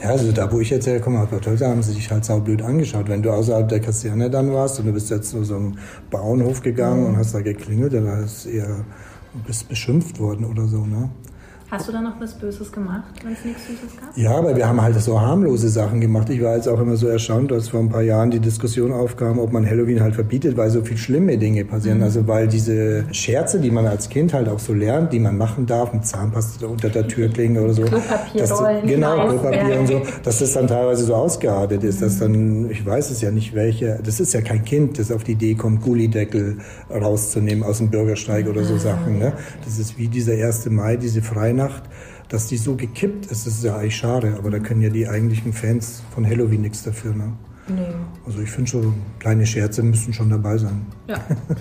[0.00, 3.08] Ja, also da, wo ich jetzt herkomme, haben sie sich halt saublöd angeschaut.
[3.08, 5.78] Wenn du außerhalb der Kaserne dann warst und du bist jetzt zu so einem
[6.10, 7.06] Bauernhof gegangen mhm.
[7.06, 8.84] und hast da geklingelt, dann hast du eher
[9.46, 11.10] bist beschimpft worden oder so, ne?
[11.70, 14.16] Hast du da noch was Böses gemacht, wenn es nichts Süßes gab?
[14.16, 16.28] Ja, aber wir haben halt so harmlose Sachen gemacht.
[16.28, 19.38] Ich war jetzt auch immer so erstaunt, dass vor ein paar Jahren die Diskussion aufkam,
[19.38, 21.98] ob man Halloween halt verbietet, weil so viel schlimme Dinge passieren.
[21.98, 22.04] Mhm.
[22.04, 25.66] Also weil diese Scherze, die man als Kind halt auch so lernt, die man machen
[25.66, 27.82] darf, mit Zahnpasta unter der Tür klingen oder so.
[27.82, 28.86] Klopapierrollen.
[28.88, 30.02] Genau, Klopapier und so.
[30.24, 34.00] Dass das dann teilweise so ausgeartet ist, dass dann, ich weiß es ja nicht welche,
[34.02, 36.58] das ist ja kein Kind, das auf die Idee kommt, Gullideckel
[36.90, 38.78] rauszunehmen aus dem Bürgersteig oder so ah.
[38.78, 39.20] Sachen.
[39.20, 39.34] Ne?
[39.64, 40.68] Das ist wie dieser 1.
[40.70, 41.82] Mai, diese Freien Weihnacht,
[42.28, 45.52] dass die so gekippt ist, ist ja eigentlich schade, aber da können ja die eigentlichen
[45.52, 47.12] Fans von Halloween nichts dafür.
[47.14, 47.32] Ne?
[47.68, 47.86] Nee.
[48.26, 50.86] Also ich finde schon, kleine Scherze müssen schon dabei sein.
[51.08, 51.16] Ja,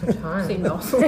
[0.05, 0.43] total.
[0.47, 0.97] Sehen wir auch so.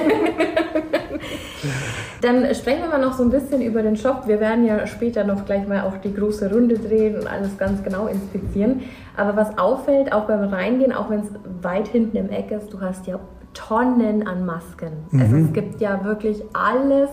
[2.22, 4.28] Dann sprechen wir mal noch so ein bisschen über den Shop.
[4.28, 7.84] Wir werden ja später noch gleich mal auch die große Runde drehen und alles ganz
[7.84, 8.82] genau inspizieren.
[9.18, 11.30] Aber was auffällt, auch beim Reingehen, auch wenn es
[11.62, 13.20] weit hinten im Eck ist, du hast ja
[13.54, 14.92] Tonnen an Masken.
[15.12, 15.22] Mhm.
[15.22, 17.10] Also es gibt ja wirklich alles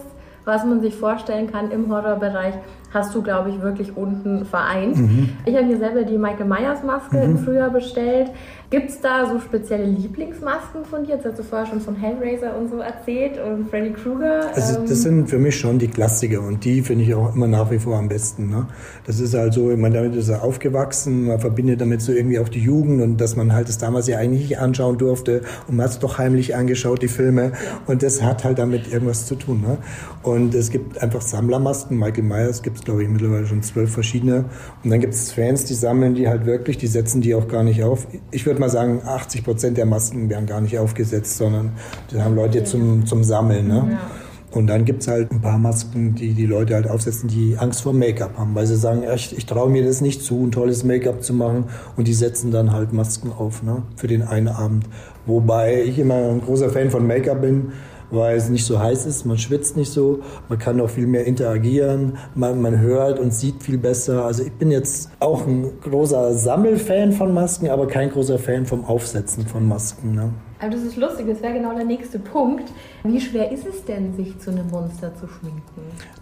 [0.48, 2.54] was man sich vorstellen kann im Horrorbereich.
[2.92, 4.96] Hast du, glaube ich, wirklich unten vereint.
[4.96, 5.30] Mhm.
[5.44, 7.22] Ich habe hier selber die Michael Myers Maske mhm.
[7.22, 8.30] im Frühjahr bestellt.
[8.70, 11.14] Gibt es da so spezielle Lieblingsmasken von dir?
[11.14, 14.42] Jetzt hast du vorher schon von Hellraiser und so erzählt und Freddy Krueger.
[14.54, 17.70] Also das sind für mich schon die Klassiker und die finde ich auch immer nach
[17.70, 18.50] wie vor am besten.
[18.50, 18.66] Ne?
[19.06, 22.50] Das ist also, ich meine, damit ist er aufgewachsen, man verbindet damit so irgendwie auch
[22.50, 25.84] die Jugend und dass man halt das damals ja eigentlich nicht anschauen durfte und man
[25.84, 27.52] hat es doch heimlich angeschaut, die Filme.
[27.86, 29.62] Und das hat halt damit irgendwas zu tun.
[29.62, 29.78] Ne?
[30.22, 31.98] Und es gibt einfach Sammlermasken.
[31.98, 34.44] Michael Myers gibt es, glaube ich, mittlerweile schon zwölf verschiedene.
[34.82, 37.62] Und dann gibt es Fans, die sammeln die halt wirklich, die setzen die auch gar
[37.62, 38.06] nicht auf.
[38.30, 41.72] Ich würde mal sagen, 80 Prozent der Masken werden gar nicht aufgesetzt, sondern
[42.10, 43.68] die haben Leute zum, zum Sammeln.
[43.68, 43.88] Ne?
[43.92, 44.10] Ja.
[44.50, 47.82] Und dann gibt es halt ein paar Masken, die die Leute halt aufsetzen, die Angst
[47.82, 50.84] vor Make-up haben, weil sie sagen, echt, ich traue mir das nicht zu, ein tolles
[50.84, 51.64] Make-up zu machen.
[51.96, 54.86] Und die setzen dann halt Masken auf ne, für den einen Abend.
[55.26, 57.72] Wobei ich immer ein großer Fan von Make-up bin,
[58.10, 61.24] weil es nicht so heiß ist, man schwitzt nicht so, man kann auch viel mehr
[61.24, 64.24] interagieren, man, man hört und sieht viel besser.
[64.24, 68.84] Also ich bin jetzt auch ein großer Sammelfan von Masken, aber kein großer Fan vom
[68.84, 70.14] Aufsetzen von Masken.
[70.14, 70.30] Ne?
[70.60, 72.64] Aber das ist lustig, das wäre genau der nächste Punkt.
[73.04, 75.62] Wie schwer ist es denn, sich zu einem Monster zu schminken?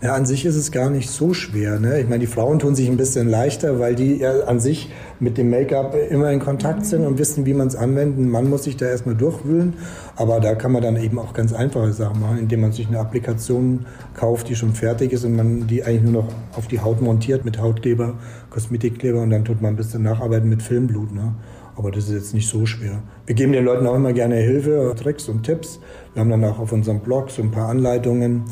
[0.02, 1.80] Ja, an sich ist es gar nicht so schwer.
[1.80, 2.00] Ne?
[2.00, 5.38] Ich meine, die Frauen tun sich ein bisschen leichter, weil die ja an sich mit
[5.38, 8.28] dem Make-up immer in Kontakt sind und wissen, wie man es anwenden.
[8.28, 9.72] Man muss sich da erstmal durchwühlen.
[10.16, 12.98] Aber da kann man dann eben auch ganz einfache Sachen machen, indem man sich eine
[12.98, 17.00] Applikation kauft, die schon fertig ist und man die eigentlich nur noch auf die Haut
[17.00, 18.14] montiert mit Hautkleber,
[18.50, 21.14] Kosmetikkleber und dann tut man ein bisschen nacharbeiten mit Filmblut.
[21.14, 21.34] Ne?
[21.76, 23.02] Aber das ist jetzt nicht so schwer.
[23.26, 25.78] Wir geben den Leuten auch immer gerne Hilfe, Tricks und Tipps.
[26.14, 28.44] Wir haben dann auch auf unserem Blog so ein paar Anleitungen.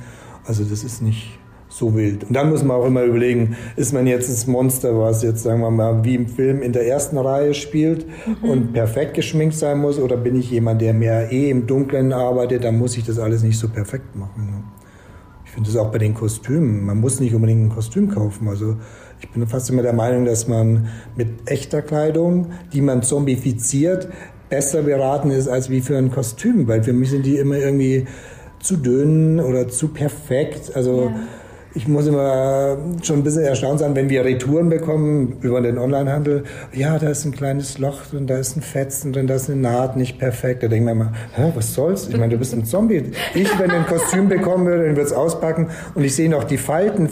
[0.44, 1.38] Also das ist nicht
[1.74, 2.24] so wild.
[2.24, 5.60] Und dann muss man auch immer überlegen, ist man jetzt das Monster, was jetzt, sagen
[5.60, 8.48] wir mal, wie im Film in der ersten Reihe spielt mhm.
[8.48, 12.62] und perfekt geschminkt sein muss, oder bin ich jemand, der mehr eh im Dunkeln arbeitet,
[12.62, 14.64] dann muss ich das alles nicht so perfekt machen.
[15.44, 16.84] Ich finde das auch bei den Kostümen.
[16.84, 18.48] Man muss nicht unbedingt ein Kostüm kaufen.
[18.48, 18.76] Also
[19.24, 24.08] ich bin fast immer der Meinung, dass man mit echter Kleidung, die man zombifiziert,
[24.50, 28.06] besser beraten ist als wie für ein Kostüm, weil für mich sind die immer irgendwie
[28.60, 30.72] zu dünn oder zu perfekt.
[30.74, 31.14] Also ja.
[31.74, 36.44] ich muss immer schon ein bisschen erstaunt sein, wenn wir Retouren bekommen über den Onlinehandel.
[36.74, 39.58] Ja, da ist ein kleines Loch drin, da ist ein Fetzen drin, da ist eine
[39.58, 40.62] Naht nicht perfekt.
[40.62, 42.08] Da denken wir immer, Hä, was soll's?
[42.08, 43.10] Ich meine, du bist ein Zombie.
[43.34, 46.58] Ich, wenn ein Kostüm bekommen würde, dann würde es auspacken und ich sehe noch die
[46.58, 47.08] Falten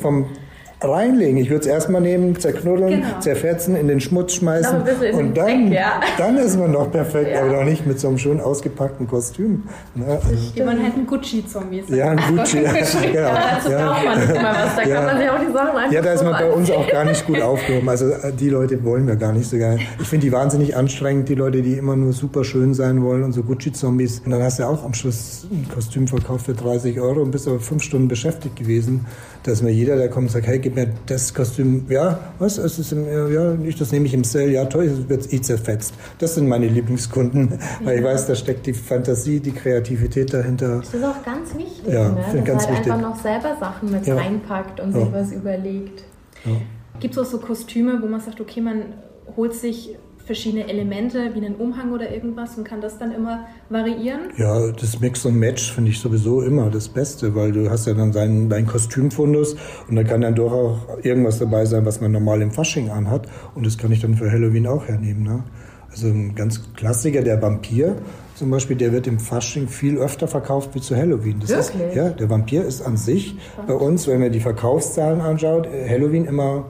[0.84, 1.36] reinlegen.
[1.38, 3.20] Ich würde es erstmal nehmen, zerknuddeln, genau.
[3.20, 6.00] zerfetzen, in den Schmutz schmeißen und dann, Dreck, ja.
[6.18, 7.42] dann ist man noch perfekt, ja.
[7.42, 9.64] aber doch nicht mit so einem schön ausgepackten Kostüm.
[9.94, 10.06] Ne?
[10.06, 11.84] Also, man halt ein Gucci-Zombie.
[11.88, 12.58] Ja, ein Gucci.
[12.62, 13.30] ja, genau.
[13.32, 13.86] Dazu ja.
[13.86, 14.76] braucht man nicht immer was.
[14.76, 16.88] Da kann man sich auch die Sachen einfach Ja, da ist man bei uns auch
[16.88, 17.88] gar nicht gut aufgehoben.
[17.88, 19.80] Also äh, die Leute wollen wir gar nicht so gerne.
[20.00, 23.32] Ich finde die wahnsinnig anstrengend, die Leute, die immer nur super schön sein wollen und
[23.32, 24.22] so Gucci-Zombies.
[24.24, 27.48] Und dann hast du auch am Schluss ein Kostüm verkauft für 30 Euro und bist
[27.48, 29.06] aber fünf Stunden beschäftigt gewesen.
[29.42, 31.86] Da ist mir jeder, der kommt und sagt, hey, gib mir das Kostüm.
[31.88, 32.58] Ja, was?
[32.58, 34.50] Es ist im, ja, ich, das nehme ich im Sale.
[34.50, 35.94] Ja, toll, es wird eh zerfetzt.
[36.18, 40.78] Das sind meine Lieblingskunden, weil ich weiß, da steckt die Fantasie, die Kreativität dahinter.
[40.78, 42.24] Das ist auch ganz wichtig, ja, ne?
[42.32, 42.92] dass ganz halt wichtig.
[42.92, 44.16] einfach noch selber Sachen mit ja.
[44.16, 45.00] reinpackt und ja.
[45.00, 46.04] sich was überlegt.
[46.44, 46.52] Ja.
[47.00, 48.94] Gibt es auch so Kostüme, wo man sagt, okay, man
[49.36, 54.30] holt sich verschiedene Elemente wie einen Umhang oder irgendwas und kann das dann immer variieren?
[54.36, 57.94] Ja, das Mix und Match finde ich sowieso immer das Beste, weil du hast ja
[57.94, 59.56] dann deinen, deinen Kostümfundus
[59.88, 63.28] und da kann dann doch auch irgendwas dabei sein, was man normal im Fasching anhat
[63.54, 65.22] und das kann ich dann für Halloween auch hernehmen.
[65.24, 65.44] Ne?
[65.90, 67.96] Also ein ganz Klassiker, der Vampir
[68.34, 71.38] zum Beispiel, der wird im Fasching viel öfter verkauft wie zu Halloween.
[71.38, 71.90] Das Wirklich?
[71.90, 76.24] Ist, ja, der Vampir ist an sich bei uns, wenn man die Verkaufszahlen anschaut, Halloween
[76.24, 76.64] immer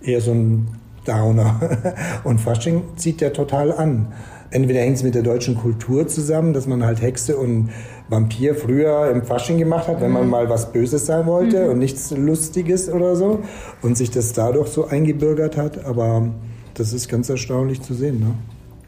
[0.00, 0.68] eher so ein
[1.06, 1.60] Downer.
[2.24, 4.12] Und Fasching zieht ja total an.
[4.50, 7.70] Entweder hängt es mit der deutschen Kultur zusammen, dass man halt Hexe und
[8.08, 10.30] Vampir früher im Fasching gemacht hat, wenn man mhm.
[10.30, 11.70] mal was Böses sein wollte mhm.
[11.72, 13.40] und nichts Lustiges oder so
[13.82, 15.84] und sich das dadurch so eingebürgert hat.
[15.84, 16.28] Aber
[16.74, 18.20] das ist ganz erstaunlich zu sehen.
[18.20, 18.34] Ne?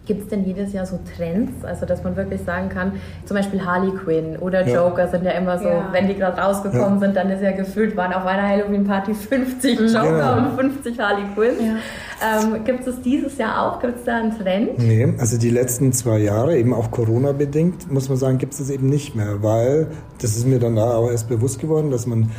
[0.09, 1.67] Gibt es denn jedes Jahr so Trends?
[1.67, 2.93] Also, dass man wirklich sagen kann,
[3.27, 5.09] zum Beispiel Harley Quinn oder Joker ja.
[5.09, 5.91] sind ja immer so, ja.
[5.93, 7.01] wenn die gerade rausgekommen ja.
[7.01, 11.77] sind, dann ist ja gefühlt, waren auf einer Halloween-Party 50 Joker und 50 Harley Quinn.
[12.21, 13.81] Ähm, Gibt es dieses Jahr auch?
[13.81, 14.79] Gibt es da einen Trend?
[14.79, 18.71] Nee, also die letzten zwei Jahre, eben auch Corona-bedingt, muss man sagen, gibt es das
[18.71, 19.89] eben nicht mehr, weil
[20.23, 22.31] das ist mir dann auch erst bewusst geworden, dass man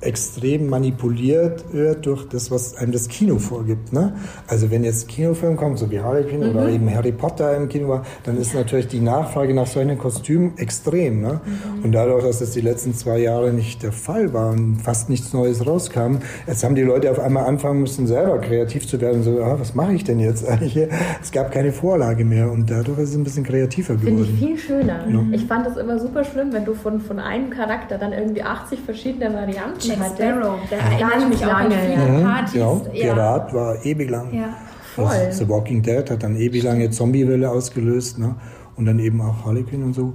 [0.00, 3.92] extrem manipuliert wird durch das, was einem das Kino vorgibt.
[3.92, 4.14] Ne?
[4.46, 6.56] Also wenn jetzt Kinofilm kommt, so wie Harley Quinn mhm.
[6.56, 10.56] oder eben Harry Potter im Kino war, dann ist natürlich die Nachfrage nach solchen Kostümen
[10.58, 11.20] extrem.
[11.20, 11.40] Ne?
[11.44, 11.84] Mhm.
[11.84, 15.32] Und dadurch, dass das die letzten zwei Jahre nicht der Fall war und fast nichts
[15.32, 16.16] Neues rauskam,
[16.46, 19.22] jetzt haben die Leute auf einmal anfangen müssen, selber kreativ zu werden.
[19.22, 20.78] So, ah, was mache ich denn jetzt eigentlich?
[21.22, 24.24] Es gab keine Vorlage mehr und dadurch ist es ein bisschen kreativer geworden.
[24.24, 25.06] Finde ich viel schöner.
[25.08, 25.24] Ja.
[25.32, 28.80] Ich fand es immer super schlimm, wenn du von, von einem Charakter dann irgendwie 80
[28.80, 30.16] verschiedene Varianten Jack hatte.
[30.16, 31.08] Sparrow, der ja.
[31.08, 32.54] erinnert mich auch an viele Mhm, Partys.
[32.54, 33.14] Ja.
[33.14, 34.32] Pirat war ewig lang.
[34.34, 34.56] Ja.
[34.94, 35.06] Voll.
[35.06, 38.18] Also The Walking Dead hat dann ewig lange Zombiewelle ausgelöst.
[38.18, 38.36] Ne?
[38.76, 40.12] Und dann eben auch Harley Quinn und so.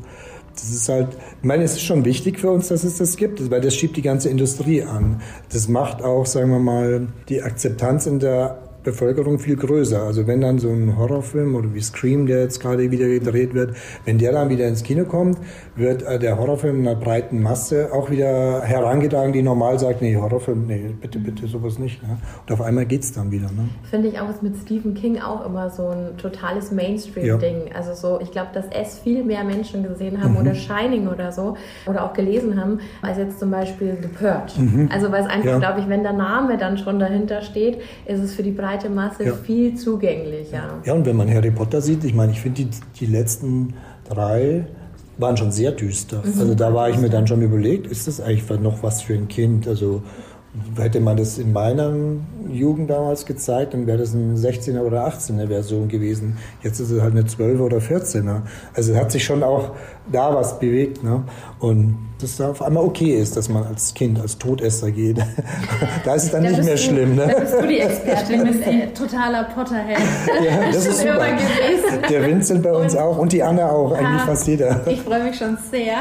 [0.54, 3.50] Das ist halt, ich meine, es ist schon wichtig für uns, dass es das gibt,
[3.50, 5.22] weil das schiebt die ganze Industrie an.
[5.54, 10.02] Das macht auch, sagen wir mal, die Akzeptanz in der Bevölkerung viel größer.
[10.04, 13.76] Also wenn dann so ein Horrorfilm oder wie Scream, der jetzt gerade wieder gedreht wird,
[14.06, 15.38] wenn der dann wieder ins Kino kommt,
[15.76, 20.66] wird äh, der Horrorfilm einer breiten Masse auch wieder herangetragen, die normal sagt, nee, Horrorfilm,
[20.66, 22.02] nee, bitte, bitte sowas nicht.
[22.02, 22.18] Ne?
[22.48, 23.48] Und auf einmal geht's dann wieder.
[23.48, 23.68] Ne?
[23.90, 27.74] Finde ich auch ist mit Stephen King auch immer so ein totales Mainstream-Ding.
[27.76, 31.58] Also so, ich glaube, dass es viel mehr Menschen gesehen haben oder Shining oder so
[31.86, 34.54] oder auch gelesen haben, als jetzt zum Beispiel The Purge.
[34.90, 35.58] Also weil es einfach, Ja.
[35.60, 39.26] glaube ich, wenn der Name dann schon dahinter steht, ist es für die breite Masse
[39.26, 39.34] Ja.
[39.34, 40.80] viel zugänglicher.
[40.86, 43.74] Ja, und wenn man Harry Potter sieht, ich meine, ich finde die, die letzten
[44.08, 44.66] drei
[45.18, 46.24] waren schon sehr düster.
[46.24, 49.28] Also da war ich mir dann schon überlegt, ist das eigentlich noch was für ein
[49.28, 49.68] Kind?
[49.68, 50.02] Also
[50.78, 51.94] hätte man das in meiner
[52.50, 56.38] Jugend damals gezeigt, dann wäre das ein 16er oder 18er Version gewesen.
[56.64, 58.42] Jetzt ist es halt eine 12er oder 14er.
[58.74, 59.72] Also es hat sich schon auch
[60.12, 61.04] da was bewegt.
[61.04, 61.24] Ne?
[61.60, 65.18] Und dass da auf einmal okay ist, dass man als Kind, als Todesser geht.
[66.06, 67.16] da ist es dann Da nicht mehr du- schlimm.
[67.16, 67.28] Ne?
[67.34, 69.98] Da bist du die Expertin, bist ein totaler Potterhead.
[70.46, 71.28] Ja, das ist Schon super.
[71.28, 72.02] immer gewesen.
[72.10, 74.86] Der Vincent bei uns auch und die Anna auch, eigentlich Ah, fast jeder.
[74.88, 75.98] Ich freue mich schon sehr,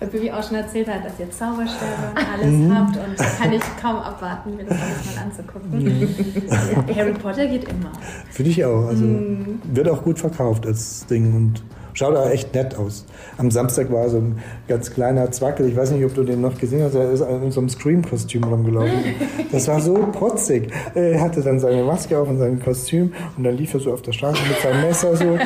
[0.00, 2.74] weil Bibi auch schon erzählt hat, dass ihr Zauberstäbe und alles Mhm.
[2.78, 5.84] habt und da kann ich kaum abwarten, mir das alles mal anzugucken.
[5.84, 6.96] Mhm.
[6.96, 7.92] Harry Potter geht immer.
[8.30, 8.86] Finde ich auch.
[8.86, 9.60] Also Mhm.
[9.64, 11.62] wird auch gut verkauft als Ding und
[11.98, 13.04] schaut auch echt nett aus.
[13.36, 16.56] Am Samstag war so ein ganz kleiner Zwackel, ich weiß nicht, ob du den noch
[16.58, 19.14] gesehen hast, er ist in so einem Scream-Kostüm rumgelaufen.
[19.50, 20.70] Das war so protzig.
[20.94, 24.02] Er hatte dann seine Maske auf und sein Kostüm und dann lief er so auf
[24.02, 25.38] der Straße mit seinem Messer so.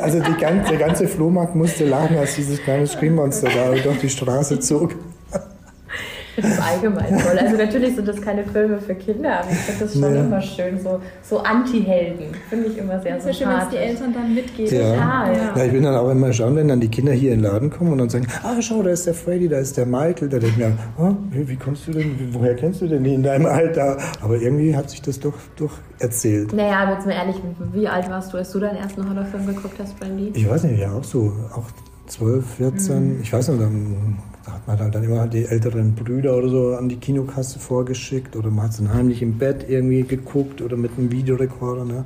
[0.00, 4.60] Also ganze, der ganze Flohmarkt musste lachen, als dieses kleine Scream-Monster da durch die Straße
[4.60, 4.94] zog.
[6.36, 7.38] Das ist allgemein toll.
[7.38, 10.18] Also natürlich sind das keine Filme für Kinder, aber ich finde das schon Nee.
[10.20, 10.80] immer schön.
[10.80, 13.90] So, so Anti-Helden finde ich immer sehr ist ja schön, wenn es die sympathisch.
[13.90, 14.70] Eltern dann mitgeben.
[14.70, 15.36] Total.
[15.36, 15.52] Ja.
[15.56, 17.70] Ja, ich bin dann auch immer schauen, wenn dann die Kinder hier in den Laden
[17.70, 20.28] kommen und dann sagen, ah, schau, da ist der Freddy, da ist der Michael.
[20.28, 23.22] Da denke ich mir, ah, wie, kommst du denn, woher kennst du denn die in
[23.22, 23.98] deinem Alter?
[24.22, 26.52] Aber irgendwie hat sich das doch, doch erzählt.
[26.52, 27.36] Naja, aber jetzt mal ehrlich,
[27.72, 30.32] wie, wie alt warst du, als du deinen ersten Horrorfilm geguckt hast, Brandy?
[30.34, 31.64] Ich weiß nicht, ja, auch so, auch
[32.14, 36.48] 12, 14, ich weiß nicht, dann hat man halt dann immer die älteren Brüder oder
[36.48, 40.76] so an die Kinokasse vorgeschickt oder man hat dann heimlich im Bett irgendwie geguckt oder
[40.76, 42.04] mit einem Videorekorder, ne?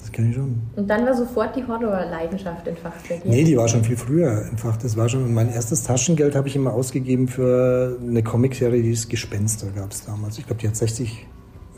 [0.00, 0.62] Das kenne ich schon.
[0.76, 3.28] Und dann war sofort die Horror-Leidenschaft entfacht bei dir.
[3.28, 4.46] Nee, die war schon viel früher.
[4.50, 8.92] Einfach, das war schon mein erstes Taschengeld habe ich immer ausgegeben für eine Comicserie, die
[8.92, 10.38] ist Gespenster gab es damals.
[10.38, 11.26] Ich glaube, die hat 60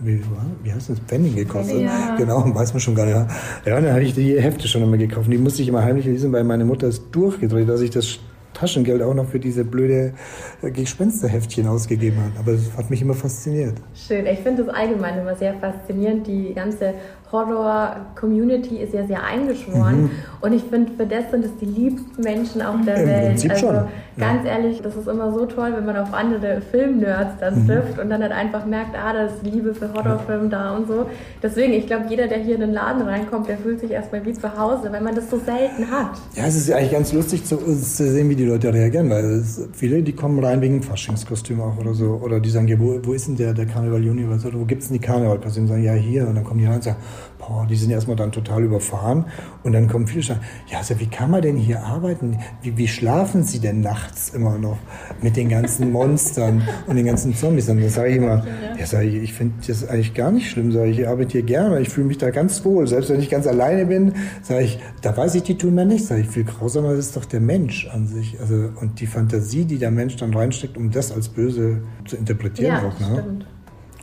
[0.00, 0.20] wie,
[0.62, 0.98] wie heißt das?
[1.00, 1.82] Pfennig gekostet.
[1.82, 2.16] Ja.
[2.16, 3.16] Genau, weiß man schon gar nicht.
[3.64, 5.30] Ja, dann habe ich die Hefte schon immer gekauft.
[5.30, 8.18] Die musste ich immer heimlich lesen, weil meine Mutter ist durchgedreht, dass ich das
[8.54, 10.14] Taschengeld auch noch für diese blöde
[10.62, 12.32] äh, Gespensterheftchen ausgegeben hat.
[12.40, 13.74] Aber das hat mich immer fasziniert.
[13.94, 14.26] Schön.
[14.26, 16.26] Ich finde das allgemein immer sehr faszinierend.
[16.26, 16.94] Die ganze
[17.30, 20.10] Horror-Community ist ja sehr eingeschworen.
[20.40, 23.02] Und ich finde, für das sind es die liebsten Menschen auf der Mhm.
[23.02, 23.26] Im Welt.
[23.28, 24.32] Prinzip also schon, ja.
[24.32, 27.40] ganz ehrlich, das ist immer so toll, wenn man auf andere Film-Nerds Mhm.
[27.40, 30.88] dann trifft und dann halt einfach merkt, ah, da ist Liebe für Horrorfilm da und
[30.88, 31.06] so.
[31.42, 34.32] Deswegen, ich glaube, jeder, der hier in den Laden reinkommt, der fühlt sich erstmal wie
[34.32, 36.10] zu Hause, weil man das so selten hat.
[36.34, 39.24] Ja, es ist ja eigentlich ganz lustig zu, zu sehen, wie die Leute reagieren, weil
[39.24, 42.20] es, viele, die kommen rein wegen Faschingskostüm auch oder so.
[42.22, 44.46] Oder die sagen, ja, wo, wo ist denn der, der Karneval Universe?
[44.48, 45.68] Oder wo gibt's denn die Karnevalkostüme?
[45.68, 46.26] Sagen, ja, hier.
[46.26, 46.98] Und dann kommen die rein und sagen,
[47.38, 49.26] boah, die sind erstmal dann total überfahren.
[49.62, 52.38] Und dann kommen viele sagen, ja, also wie kann man denn hier arbeiten?
[52.62, 54.78] Wie, wie schlafen sie denn nachts immer noch
[55.22, 57.68] mit den ganzen Monstern und den ganzen Zombies?
[57.68, 58.44] Und dann sage ich immer,
[58.78, 60.72] ja, sag ich, ich finde das eigentlich gar nicht schlimm.
[60.72, 62.86] Sag ich, ich arbeite hier gerne, ich fühle mich da ganz wohl.
[62.86, 66.08] Selbst wenn ich ganz alleine bin, sage ich, da weiß ich, die tun mir nichts.
[66.08, 68.40] Sag ich, viel grausamer ist doch der Mensch an sich.
[68.40, 72.72] Also, und die Fantasie, die der Mensch dann reinsteckt, um das als böse zu interpretieren
[72.72, 72.98] Ja, auch.
[73.00, 73.18] Ne?
[73.20, 73.46] stimmt.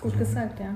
[0.01, 0.67] Gut gesagt, ja.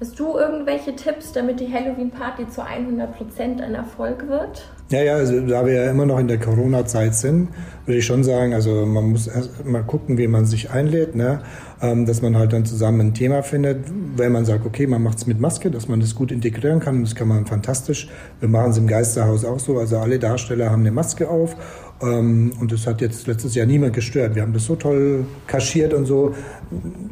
[0.00, 4.64] Hast du irgendwelche Tipps, damit die Halloween-Party zu 100% ein Erfolg wird?
[4.90, 7.48] Ja, ja, also da wir ja immer noch in der Corona-Zeit sind,
[7.84, 11.40] würde ich schon sagen, also man muss erst mal gucken, wie man sich einlädt, ne?
[11.82, 15.18] ähm, dass man halt dann zusammen ein Thema findet, wenn man sagt, okay, man macht
[15.18, 18.08] es mit Maske, dass man das gut integrieren kann, das kann man fantastisch.
[18.38, 21.56] Wir machen es im Geisterhaus auch so, also alle Darsteller haben eine Maske auf
[22.00, 24.36] und das hat jetzt letztes Jahr niemand gestört.
[24.36, 26.32] Wir haben das so toll kaschiert und so.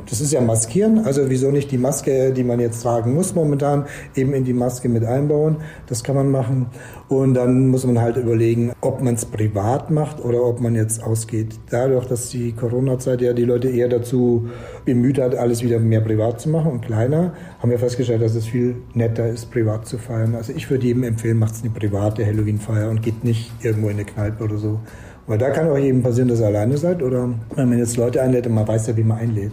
[0.09, 3.87] Das ist ja Maskieren, also wieso nicht die Maske, die man jetzt tragen muss momentan,
[4.15, 5.57] eben in die Maske mit einbauen.
[5.89, 6.67] Das kann man machen.
[7.09, 11.03] Und dann muss man halt überlegen, ob man es privat macht oder ob man jetzt
[11.03, 11.59] ausgeht.
[11.71, 14.49] Dadurch, dass die Corona-Zeit ja die Leute eher dazu
[14.85, 18.47] bemüht hat, alles wieder mehr privat zu machen und kleiner, haben wir festgestellt, dass es
[18.47, 20.35] viel netter ist, privat zu feiern.
[20.35, 24.05] Also ich würde jedem empfehlen, macht eine private Halloween-Feier und geht nicht irgendwo in eine
[24.05, 24.81] Kneipe oder so.
[25.27, 28.23] Weil da kann auch jedem passieren, dass ihr alleine seid oder wenn man jetzt Leute
[28.23, 29.53] einlädt und man weiß ja, wie man einlädt.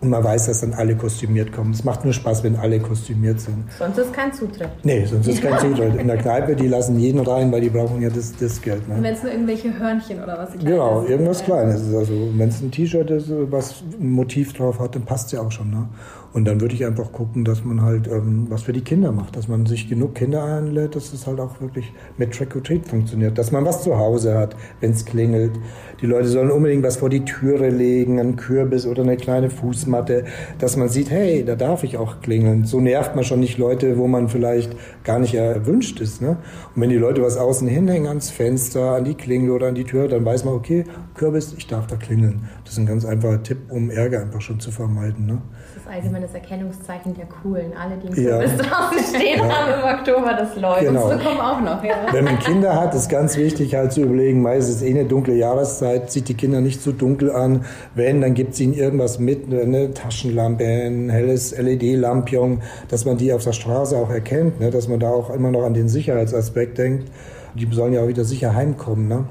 [0.00, 1.72] Und man weiß, dass dann alle kostümiert kommen.
[1.72, 3.64] Es macht nur Spaß, wenn alle kostümiert sind.
[3.78, 4.70] Sonst ist kein Zutritt.
[4.82, 5.96] Nee, sonst ist kein Zutritt.
[5.96, 8.88] In der Kneipe, die lassen jeden rein, weil die brauchen ja das, das Geld.
[8.88, 8.96] Ne?
[8.98, 11.94] Wenn es nur irgendwelche Hörnchen oder was Genau, irgendwas Kleines.
[11.94, 15.42] Also, wenn es ein T-Shirt ist, was ein Motiv drauf hat, dann passt es ja
[15.42, 15.68] auch schon.
[15.70, 15.86] Ne?
[16.32, 19.36] Und dann würde ich einfach gucken, dass man halt ähm, was für die Kinder macht,
[19.36, 22.86] dass man sich genug Kinder einlädt, dass es halt auch wirklich mit Trick or Treat
[22.86, 25.52] funktioniert, dass man was zu Hause hat, wenn es klingelt.
[26.00, 30.24] Die Leute sollen unbedingt was vor die Türe legen, einen Kürbis oder eine kleine Fußmatte,
[30.58, 32.64] dass man sieht, hey, da darf ich auch klingeln.
[32.64, 36.22] So nervt man schon nicht Leute, wo man vielleicht gar nicht erwünscht ist.
[36.22, 36.36] Ne?
[36.74, 39.84] Und wenn die Leute was außen hinhängen ans Fenster, an die Klingel oder an die
[39.84, 42.48] Tür, dann weiß man, okay, Kürbis, ich darf da klingeln.
[42.64, 45.26] Das ist ein ganz einfacher Tipp, um Ärger einfach schon zu vermeiden.
[45.26, 45.42] Ne?
[45.90, 47.72] Allgemeines Erkennungszeichen der Coolen.
[47.76, 48.38] Alle, die im ja.
[48.38, 49.48] draußen stehen ja.
[49.48, 50.82] haben im Oktober, das läuft.
[50.82, 51.10] Genau.
[51.10, 51.82] Und so kommen auch noch.
[51.82, 51.94] Ja.
[52.12, 55.34] Wenn man Kinder hat, ist ganz wichtig halt zu überlegen, meistens ist eh eine dunkle
[55.34, 57.64] Jahreszeit, zieht die Kinder nicht so dunkel an.
[57.94, 63.32] Wenn, dann gibt es ihnen irgendwas mit, eine Taschenlampe, ein helles LED-Lampion, dass man die
[63.32, 64.70] auf der Straße auch erkennt, ne?
[64.70, 67.10] dass man da auch immer noch an den Sicherheitsaspekt denkt.
[67.54, 69.08] Die sollen ja auch wieder sicher heimkommen.
[69.08, 69.24] Ne?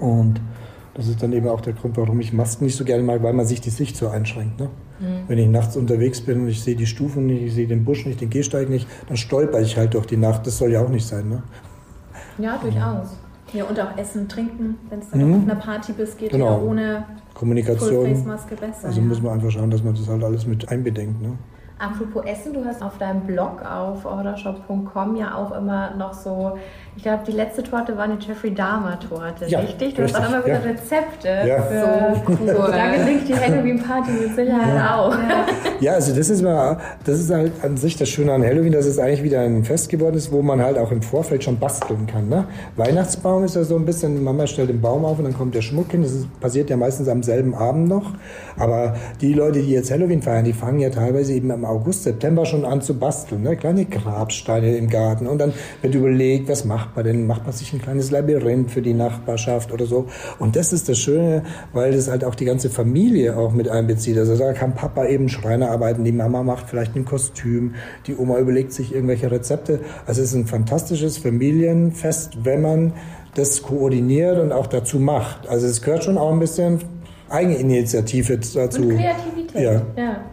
[0.00, 0.40] Und
[0.94, 3.34] das ist dann eben auch der Grund, warum ich Masken nicht so gerne mag, weil
[3.34, 4.58] man sich die Sicht so einschränkt.
[4.58, 4.70] Ne?
[5.00, 5.24] Mhm.
[5.28, 8.06] Wenn ich nachts unterwegs bin und ich sehe die Stufen nicht, ich sehe den Busch
[8.06, 10.46] nicht, den Gehsteig nicht, dann stolper ich halt durch die Nacht.
[10.46, 11.28] Das soll ja auch nicht sein.
[11.28, 11.42] Ne?
[12.38, 13.16] Ja, durchaus.
[13.52, 15.34] Ja, und auch Essen, Trinken, wenn es dann mhm.
[15.36, 16.46] auf einer Party bist, geht genau.
[16.46, 17.04] ja ohne
[17.34, 18.10] Kommunikation.
[18.56, 18.88] besser.
[18.88, 19.06] Also ja.
[19.06, 21.22] muss man einfach schauen, dass man das halt alles mit einbedenkt.
[21.22, 21.38] Ne?
[21.78, 26.56] Apropos Essen, du hast auf deinem Blog auf ordershop.com ja auch immer noch so
[26.96, 29.94] ich glaube, die letzte Torte war eine Jeffrey Dahmer Torte, ja, richtig?
[29.94, 30.70] Du richtig, hast auch immer wieder ja.
[30.70, 31.28] Rezepte.
[31.46, 32.16] Ja.
[32.16, 32.70] So cool.
[32.72, 34.96] da gelingt die Halloween-Party mit Sicherheit ja.
[34.96, 35.14] auch.
[35.80, 35.92] Ja.
[35.92, 38.98] also das ist mal, das ist halt an sich das Schöne an Halloween, dass es
[38.98, 42.30] eigentlich wieder ein Fest geworden ist, wo man halt auch im Vorfeld schon basteln kann.
[42.30, 42.46] Ne?
[42.76, 45.62] Weihnachtsbaum ist ja so ein bisschen, Mama stellt den Baum auf und dann kommt der
[45.62, 46.00] Schmuck hin.
[46.00, 48.12] Das ist, passiert ja meistens am selben Abend noch.
[48.58, 52.46] Aber die Leute, die jetzt Halloween feiern, die fangen ja teilweise eben im August, September
[52.46, 53.42] schon an zu basteln.
[53.42, 53.54] Ne?
[53.54, 55.26] Kleine Grabsteine im Garten.
[55.26, 57.26] Und dann wird überlegt, was macht macht man denn?
[57.26, 60.06] Macht man sich ein kleines Labyrinth für die Nachbarschaft oder so?
[60.38, 64.16] Und das ist das Schöne, weil das halt auch die ganze Familie auch mit einbezieht.
[64.18, 67.74] Also da kann Papa eben Schreiner arbeiten, die Mama macht vielleicht ein Kostüm,
[68.06, 69.80] die Oma überlegt sich irgendwelche Rezepte.
[70.06, 72.92] Also es ist ein fantastisches Familienfest, wenn man
[73.34, 75.48] das koordiniert und auch dazu macht.
[75.48, 76.78] Also es gehört schon auch ein bisschen
[77.28, 78.82] Eigeninitiative dazu.
[78.82, 79.60] Und Kreativität.
[79.60, 79.82] Ja.
[79.96, 80.24] ja.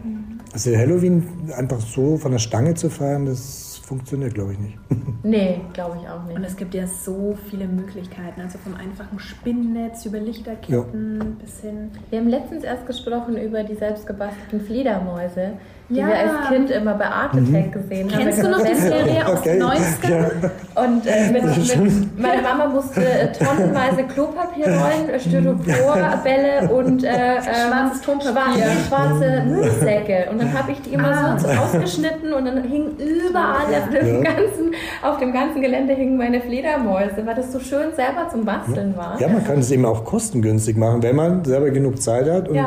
[0.52, 4.78] Also Halloween einfach so von der Stange zu feiern, das funktioniert, glaube ich, nicht.
[5.26, 6.36] Nee, glaube ich auch nicht.
[6.36, 11.26] Und es gibt ja so viele Möglichkeiten, also vom einfachen Spinnennetz über Lichterketten ja.
[11.42, 11.90] bis hin.
[12.10, 15.54] Wir haben letztens erst gesprochen über die selbstgebastelten Fledermäuse
[15.88, 16.06] die ja.
[16.06, 17.72] wir als Kind immer bei Art Attack mhm.
[17.72, 18.22] gesehen haben.
[18.22, 19.80] Kennst du noch die Serie aus den 90ern?
[20.08, 20.82] Ja.
[20.82, 28.00] Und äh, mit, mit, meine Mama musste äh, tonnenweise Klopapierrollen, äh, Styroporbälle und äh, schwarzes
[28.00, 30.26] Tonpapier, schwarze Müllsäcke.
[30.30, 31.38] Und dann habe ich die immer ah.
[31.38, 34.20] so ausgeschnitten und dann hingen überall auf dem, ja.
[34.22, 38.96] ganzen, auf dem ganzen Gelände hingen meine Fledermäuse, weil das so schön selber zum Basteln
[38.96, 39.20] war.
[39.20, 42.58] Ja, man kann es eben auch kostengünstig machen, wenn man selber genug Zeit hat und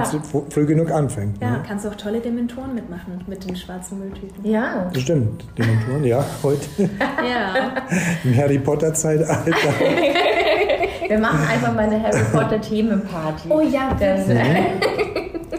[0.50, 1.42] früh genug anfängt.
[1.42, 1.64] Ja, ne?
[1.68, 4.46] kannst du auch tolle Dementoren mitmachen machen mit den schwarzen Mülltüten.
[4.46, 4.90] Ja.
[4.94, 6.68] Bestimmt, die Monturen, ja, heute.
[6.80, 7.86] ja.
[8.24, 9.52] Im Harry Potter Zeitalter.
[11.08, 13.50] Wir machen einfach mal eine Harry Potter Themenparty.
[13.50, 14.28] Oh ja, das.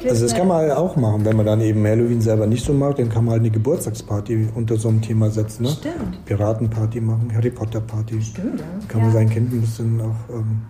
[0.04, 2.96] Also das kann man auch machen, wenn man dann eben Halloween selber nicht so mag,
[2.96, 5.64] dann kann man halt eine Geburtstagsparty unter so einem Thema setzen.
[5.64, 5.70] Ne?
[5.70, 6.24] Stimmt.
[6.24, 8.20] Piratenparty machen, Harry Potter Party.
[8.20, 8.60] Stimmt.
[8.60, 8.66] Ja.
[8.88, 10.62] Kann man sein Kind ein bisschen auch ähm,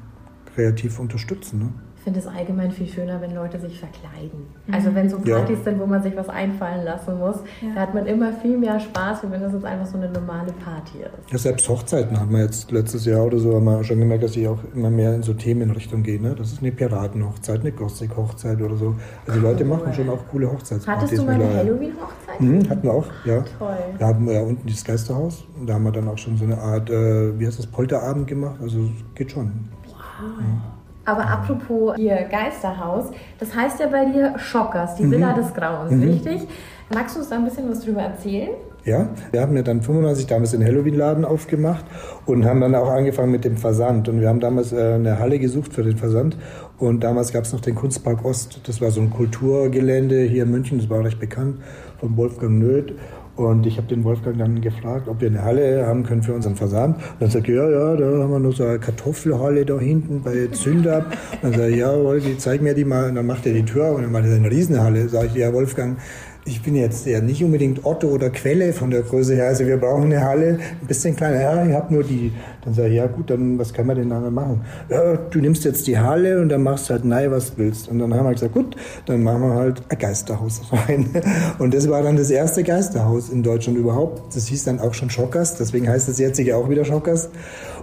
[0.54, 1.58] kreativ unterstützen.
[1.58, 1.68] Ne?
[2.08, 4.46] Finde es allgemein viel schöner, wenn Leute sich verkleiden.
[4.66, 4.74] Mhm.
[4.74, 5.64] Also wenn so Partys ja.
[5.64, 7.74] sind, wo man sich was einfallen lassen muss, ja.
[7.74, 10.52] da hat man immer viel mehr Spaß, wie wenn das jetzt einfach so eine normale
[10.52, 11.30] Party ist.
[11.30, 14.36] Ja, selbst Hochzeiten hat man jetzt letztes Jahr oder so haben wir schon gemerkt, dass
[14.36, 16.18] ich auch immer mehr in so Themenrichtung gehe.
[16.18, 16.34] Ne?
[16.34, 18.94] Das ist eine Piratenhochzeit, eine Gothic-Hochzeit oder so.
[19.26, 19.76] Also die Leute cool.
[19.76, 21.02] machen schon auch coole Hochzeitspartys.
[21.02, 22.40] Hattest du mal eine Halloween-Hochzeit?
[22.40, 23.44] Mhm, hatten wir auch, ja.
[23.58, 23.76] Toll.
[23.98, 26.44] Da haben wir ja unten das Geisterhaus und da haben wir dann auch schon so
[26.44, 28.56] eine Art, äh, wie heißt das, Polterabend gemacht.
[28.62, 29.68] Also geht schon.
[29.84, 30.40] Wow.
[30.40, 30.77] Ja.
[31.08, 33.06] Aber apropos hier Geisterhaus,
[33.38, 35.36] das heißt ja bei dir Schockers, die Villa mhm.
[35.36, 36.02] des Grauens, mhm.
[36.02, 36.46] richtig?
[36.92, 38.50] Magst du uns da ein bisschen was drüber erzählen?
[38.84, 41.86] Ja, wir haben ja dann 95 damals den Halloween-Laden aufgemacht
[42.26, 44.10] und haben dann auch angefangen mit dem Versand.
[44.10, 46.36] Und wir haben damals äh, eine Halle gesucht für den Versand.
[46.78, 48.60] Und damals gab es noch den Kunstpark Ost.
[48.66, 51.56] Das war so ein Kulturgelände hier in München, das war recht bekannt,
[51.98, 52.92] von Wolfgang Nöth.
[53.38, 56.56] Und ich habe den Wolfgang dann gefragt, ob wir eine Halle haben können für unseren
[56.56, 56.96] Versand.
[57.20, 60.46] Dann sagt er, ja, ja, da haben wir noch so eine Kartoffelhalle da hinten bei.
[60.46, 63.10] Und dann sage ich, ja, Wolfi, zeig mir die mal.
[63.10, 65.08] Und dann macht er die Tür und dann macht er eine Riesenhalle.
[65.08, 65.98] Sag ich, ja, Wolfgang,
[66.44, 69.48] ich bin jetzt ja nicht unbedingt Otto oder Quelle von der Größe her.
[69.48, 71.40] Also wir brauchen eine Halle ein bisschen kleiner.
[71.40, 72.32] Ja, ich habe nur die.
[72.64, 74.62] Dann sage ich, ja gut, dann was kann man denn da machen?
[74.88, 77.88] Ja, du nimmst jetzt die Halle und dann machst halt nein, was du willst.
[77.88, 78.76] Und dann haben wir gesagt, gut,
[79.06, 81.10] dann machen wir halt ein Geisterhaus rein.
[81.58, 84.34] Und das war dann das erste Geisterhaus in Deutschland überhaupt.
[84.34, 87.28] Das hieß dann auch schon Schockers, deswegen heißt es jetzt auch wieder Schockers.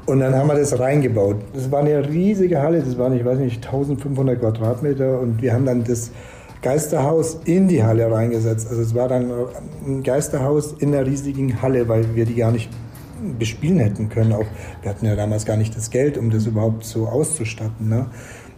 [0.06, 1.38] Und dann haben wir das reingebaut.
[1.54, 5.66] Das war eine riesige Halle, das waren, ich weiß nicht, 1500 Quadratmeter und wir haben
[5.66, 6.12] dann das
[6.62, 8.68] Geisterhaus in die Halle reingesetzt.
[8.70, 9.32] Also es war dann
[9.86, 12.70] ein Geisterhaus in einer riesigen Halle, weil wir die gar nicht
[13.38, 14.34] bespielen hätten können.
[14.34, 14.46] Auch
[14.82, 17.90] wir hatten ja damals gar nicht das Geld, um das überhaupt so auszustatten.
[17.90, 18.08] Ne?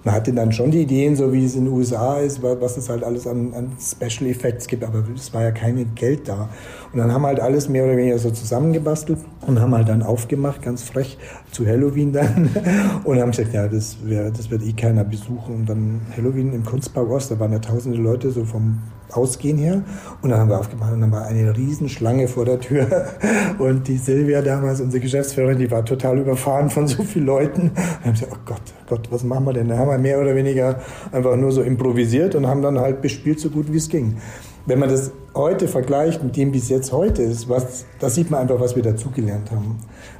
[0.03, 2.89] Man hatte dann schon die Ideen, so wie es in den USA ist, was es
[2.89, 6.49] halt alles an, an Special Effects gibt, aber es war ja kein Geld da.
[6.93, 10.03] Und dann haben wir halt alles mehr oder weniger so zusammengebastelt und haben halt dann
[10.03, 11.17] aufgemacht, ganz frech,
[11.51, 12.49] zu Halloween dann.
[13.03, 15.55] Und haben gesagt, ja, das, wär, das wird eh keiner besuchen.
[15.55, 18.79] Und dann Halloween im Kunstpark Ost, da waren ja tausende Leute so vom
[19.11, 19.83] Ausgehen her.
[20.21, 23.07] Und dann haben wir aufgemacht und dann war eine Riesenschlange vor der Tür.
[23.59, 27.61] Und die Silvia damals, unsere Geschäftsführerin, die war total überfahren von so vielen Leuten.
[27.61, 29.69] Und dann haben gesagt, oh Gott, Gott, was machen wir denn?
[29.69, 30.79] Da haben wir mehr oder weniger
[31.11, 34.17] einfach nur so improvisiert und haben dann halt bespielt so gut wie es ging.
[34.65, 38.29] Wenn man das heute vergleicht mit dem, wie es jetzt heute ist, was, da sieht
[38.29, 39.77] man einfach, was wir dazugelernt haben.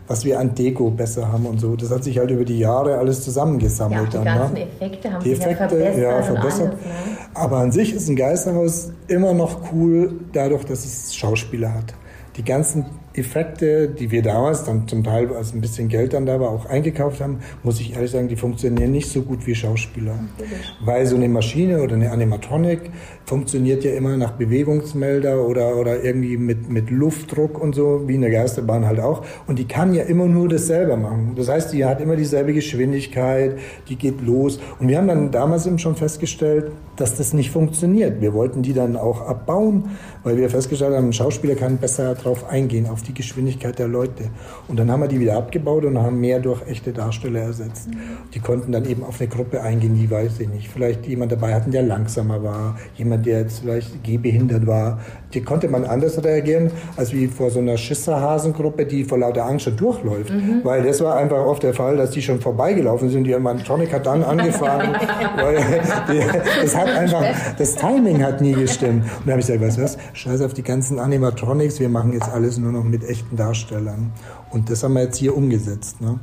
[0.07, 1.75] Was wir an Deko besser haben und so.
[1.75, 4.13] Das hat sich halt über die Jahre alles zusammengesammelt.
[4.13, 4.63] Ja, die dann, ganzen ne?
[4.63, 6.01] Effekte haben die sich Effekte, ja verbessert.
[6.01, 6.71] Ja, verbessert.
[6.71, 7.17] Alles, ne?
[7.33, 11.93] Aber an sich ist ein Geisterhaus immer noch cool, dadurch, dass es Schauspieler hat.
[12.37, 12.85] Die ganzen
[13.17, 16.65] Effekte, die wir damals dann zum Teil, als ein bisschen Geld dann da war, auch
[16.65, 20.19] eingekauft haben, muss ich ehrlich sagen, die funktionieren nicht so gut wie Schauspieler.
[20.83, 22.91] Weil so eine Maschine oder eine Animatronic
[23.25, 28.31] funktioniert ja immer nach Bewegungsmelder oder, oder irgendwie mit, mit Luftdruck und so, wie eine
[28.31, 29.25] Geisterbahn halt auch.
[29.47, 31.33] Und die kann ja immer nur das selber machen.
[31.35, 33.57] Das heißt, die hat immer dieselbe Geschwindigkeit,
[33.89, 34.59] die geht los.
[34.79, 38.21] Und wir haben dann damals eben schon festgestellt, dass das nicht funktioniert.
[38.21, 39.91] Wir wollten die dann auch abbauen,
[40.23, 44.29] weil wir festgestellt haben, ein Schauspieler kann besser darauf eingehen, auf die Geschwindigkeit der Leute.
[44.67, 47.89] Und dann haben wir die wieder abgebaut und haben mehr durch echte Darsteller ersetzt.
[48.33, 50.67] Die konnten dann eben auf eine Gruppe eingehen, die weiß ich nicht.
[50.67, 54.99] Vielleicht jemand dabei hatten, der langsamer war, jemand, der jetzt vielleicht gehbehindert war.
[55.33, 59.65] Die konnte man anders reagieren, als wie vor so einer Schisserhasengruppe, die vor lauter Angst
[59.65, 60.31] schon durchläuft.
[60.31, 60.61] Mhm.
[60.63, 63.25] Weil das war einfach oft der Fall, dass die schon vorbeigelaufen sind.
[63.25, 64.95] Die Tonic hat dann angefangen.
[65.35, 65.57] weil
[66.11, 66.21] die,
[66.61, 67.23] das hat einfach,
[67.57, 69.03] das Timing hat nie gestimmt.
[69.03, 72.13] Und da habe ich gesagt, weißt du was, scheiß auf die ganzen Animatronics, wir machen
[72.13, 74.11] jetzt alles nur noch mit echten Darstellern.
[74.51, 75.99] Und das haben wir jetzt hier umgesetzt.
[76.01, 76.19] Ne?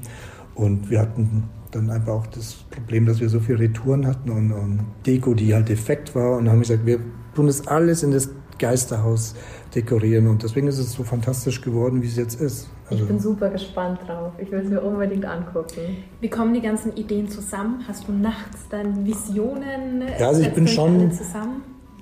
[0.55, 1.45] Und wir hatten
[1.75, 5.55] dann einfach auch das Problem, dass wir so viele Retouren hatten und, und Deko, die
[5.55, 6.37] halt defekt war.
[6.37, 7.01] Und dann haben wir gesagt, wir
[7.35, 9.35] tun das alles in das Geisterhaus
[9.75, 10.29] dekorieren.
[10.29, 12.69] Und deswegen ist es so fantastisch geworden, wie es jetzt ist.
[12.91, 14.33] Also ich bin super gespannt drauf.
[14.39, 16.05] Ich will es mir unbedingt angucken.
[16.21, 17.85] Wie kommen die ganzen Ideen zusammen?
[17.89, 20.03] Hast du nachts dann Visionen?
[20.19, 21.11] Ja, also ich bin schon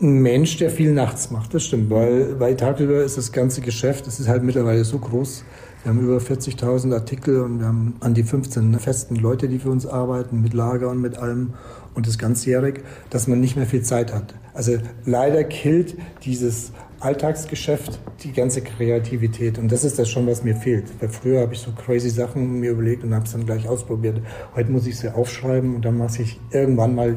[0.00, 1.88] ein Mensch, der viel nachts macht, das stimmt.
[1.90, 5.44] Weil, weil tagsüber ist das ganze Geschäft, das ist halt mittlerweile so groß.
[5.82, 9.70] Wir haben über 40.000 Artikel und wir haben an die 15 festen Leute, die für
[9.70, 11.54] uns arbeiten, mit Lager und mit allem
[11.94, 12.80] und das ganzjährig,
[13.10, 14.34] dass man nicht mehr viel Zeit hat.
[14.54, 20.54] Also leider killt dieses Alltagsgeschäft die ganze Kreativität und das ist das schon, was mir
[20.54, 20.84] fehlt.
[21.00, 24.20] Weil früher habe ich so crazy Sachen mir überlegt und habe es dann gleich ausprobiert.
[24.54, 27.16] Heute muss ich sie aufschreiben und dann mache ich irgendwann mal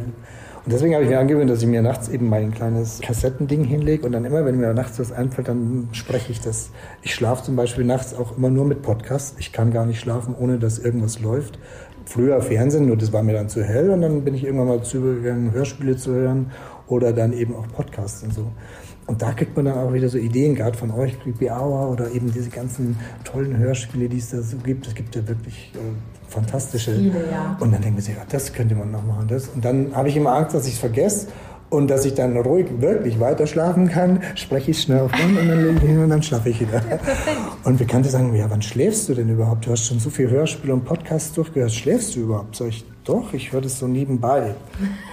[0.66, 4.04] und deswegen habe ich mir angewöhnt, dass ich mir nachts eben mein kleines Kassettending hinlege
[4.04, 6.72] und dann immer, wenn mir nachts was einfällt, dann spreche ich das.
[7.04, 9.36] Ich schlafe zum Beispiel nachts auch immer nur mit Podcasts.
[9.38, 11.60] Ich kann gar nicht schlafen, ohne dass irgendwas läuft.
[12.06, 14.84] Früher Fernsehen, nur das war mir dann zu hell und dann bin ich irgendwann mal
[14.84, 16.52] zu übergegangen, Hörspiele zu hören
[16.88, 18.52] oder dann eben auch Podcasts und so.
[19.08, 22.12] Und da kriegt man dann auch wieder so Ideen, gerade von euch, Creepy Hour oder
[22.12, 24.88] eben diese ganzen tollen Hörspiele, die es da so gibt.
[24.88, 26.96] Es gibt ja wirklich äh, fantastische.
[26.96, 27.56] Viele, ja.
[27.60, 29.28] Und dann denken wir sich, ja, das könnte man noch machen.
[29.28, 29.50] Das.
[29.50, 31.28] Und dann habe ich immer Angst, dass ich es vergesse.
[31.76, 35.48] Und dass ich dann ruhig wirklich weiter schlafen kann, spreche ich schnell auf an und
[35.50, 36.82] dann lege ich hin und dann schlafe ich wieder.
[37.66, 39.66] Und Bekannte sagen mir, ja, wann schläfst du denn überhaupt?
[39.66, 41.74] Du hast schon so viel Hörspiele und Podcasts durchgehört.
[41.74, 42.56] Schläfst du überhaupt?
[42.56, 44.56] Sag ich, doch, ich höre das so nebenbei.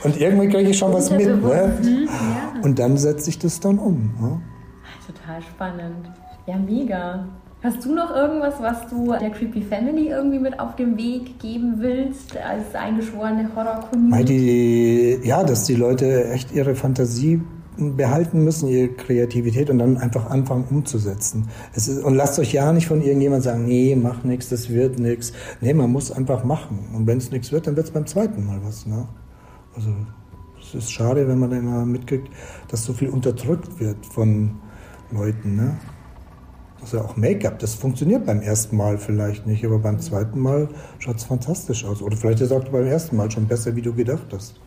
[0.04, 1.26] Und irgendwie kriege ich schon was mit.
[1.26, 2.06] Ne?
[2.62, 4.14] Und dann setze ich das dann um.
[4.20, 4.40] Ne?
[5.04, 6.10] Total spannend.
[6.46, 7.26] Ja, mega.
[7.62, 11.74] Hast du noch irgendwas, was du der Creepy Family irgendwie mit auf den Weg geben
[11.78, 15.20] willst, als eingeschworene Horror-Community?
[15.22, 17.40] Ja, dass die Leute echt ihre Fantasie
[17.76, 21.48] behalten müssen, ihre Kreativität und dann einfach anfangen umzusetzen.
[21.74, 25.32] Ist, und lasst euch ja nicht von irgendjemand sagen, nee, mach nichts, das wird nichts.
[25.60, 26.88] Nee, man muss einfach machen.
[26.92, 28.86] Und wenn es nichts wird, dann wird es beim zweiten Mal was.
[28.86, 29.06] Ne?
[29.76, 29.90] Also
[30.60, 32.28] es ist schade, wenn man dann immer mitkriegt,
[32.68, 34.56] dass so viel unterdrückt wird von
[35.12, 35.54] Leuten.
[35.54, 35.76] Ne?
[36.82, 40.68] Also auch Make-up, das funktioniert beim ersten Mal vielleicht nicht, aber beim zweiten Mal
[40.98, 42.02] schaut es fantastisch aus.
[42.02, 44.60] Oder vielleicht es auch beim ersten Mal schon besser, wie du gedacht hast.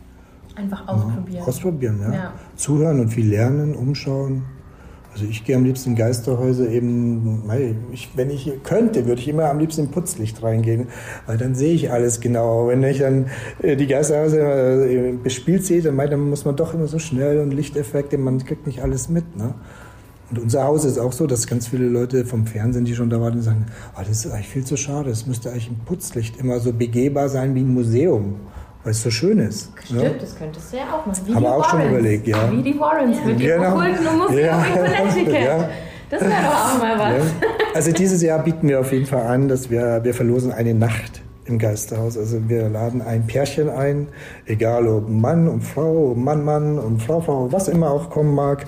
[0.56, 1.36] Einfach ausprobieren.
[1.36, 2.14] Ja, ausprobieren, ja.
[2.14, 2.32] ja.
[2.56, 4.44] Zuhören und viel lernen, umschauen.
[5.12, 7.42] Also ich gehe am liebsten in Geisterhäuser eben,
[7.90, 10.88] ich, wenn ich könnte, würde ich immer am liebsten in Putzlicht reingehen,
[11.26, 12.68] weil dann sehe ich alles genau.
[12.68, 13.26] Wenn ich dann
[13.62, 17.52] äh, die Geisterhäuser äh, bespielt sehe, dann, dann muss man doch immer so schnell und
[17.52, 19.36] Lichteffekte, man kriegt nicht alles mit.
[19.36, 19.54] Ne?
[20.30, 23.20] Und unser Haus ist auch so, dass ganz viele Leute vom Fernsehen, die schon da
[23.20, 26.58] waren, sagen, oh, das ist eigentlich viel zu schade, es müsste eigentlich im Putzlicht immer
[26.58, 28.36] so begehbar sein wie ein Museum
[28.86, 29.72] weil es so schön ist.
[29.84, 30.10] Stimmt, ja?
[30.10, 31.20] das könntest du ja auch machen.
[31.26, 32.52] Wie Haben wir auch schon überlegt, ja.
[32.52, 33.56] Wie die Warrens mit ja.
[33.56, 33.72] genau.
[33.72, 35.40] okkulten und Musik ja.
[35.40, 35.68] ja.
[36.08, 37.24] Das wäre doch auch mal was.
[37.74, 41.20] Also dieses Jahr bieten wir auf jeden Fall an, dass wir, wir verlosen eine Nacht
[41.46, 42.16] im Geisterhaus.
[42.16, 44.08] Also wir laden ein Pärchen ein,
[44.46, 48.66] egal ob Mann und Frau, Mann, Mann und Frau, Frau, was immer auch kommen mag.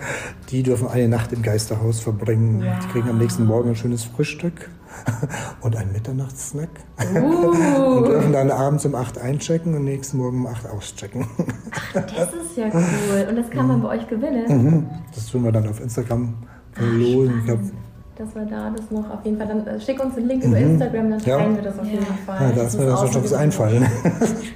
[0.51, 2.63] Die dürfen eine Nacht im Geisterhaus verbringen.
[2.65, 2.79] Wow.
[2.83, 4.71] Die kriegen am nächsten Morgen ein schönes Frühstück
[5.61, 6.71] und einen Mitternachtssnack.
[7.15, 7.99] Uh.
[7.99, 11.27] und dürfen dann abends um 8 einchecken und nächsten Morgen um 8 auschecken.
[11.73, 13.27] Ach, das ist ja cool.
[13.29, 14.45] Und das kann man bei euch gewinnen?
[14.49, 14.87] Mhm.
[15.15, 16.35] Das tun wir dann auf Instagram
[16.73, 17.43] verlosen.
[17.47, 17.88] Ach,
[18.19, 20.51] dass wir da das noch auf jeden Fall, dann äh, schick uns den Link mhm.
[20.51, 21.57] über Instagram, dann teilen ja.
[21.57, 22.41] wir das auf jeden Fall.
[22.41, 23.83] Ja, da ist mir das schon was einfallen.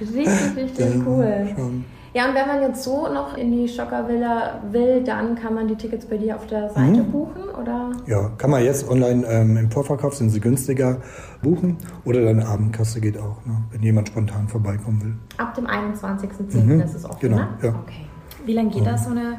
[0.01, 1.47] Richtig, richtig cool.
[1.55, 1.85] Schon.
[2.13, 5.75] Ja, und wenn man jetzt so noch in die Schockervilla will, dann kann man die
[5.75, 7.11] Tickets bei dir auf der Seite mhm.
[7.11, 7.91] buchen, oder?
[8.05, 10.97] Ja, kann man jetzt online ähm, im Vorverkauf, sind sie günstiger,
[11.41, 11.77] buchen.
[12.05, 15.15] Oder deine Abendkasse geht auch, ne, wenn jemand spontan vorbeikommen will.
[15.37, 16.63] Ab dem 21.10.
[16.63, 16.81] Mhm.
[16.81, 17.47] ist es offen, genau, ne?
[17.63, 17.69] ja.
[17.69, 18.05] Okay.
[18.45, 19.37] Wie lange geht das, so eine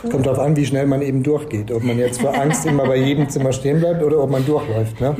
[0.00, 0.10] Tour?
[0.10, 1.70] Kommt darauf an, wie schnell man eben durchgeht.
[1.72, 5.00] Ob man jetzt vor Angst immer bei jedem Zimmer stehen bleibt oder ob man durchläuft.
[5.00, 5.16] Ne?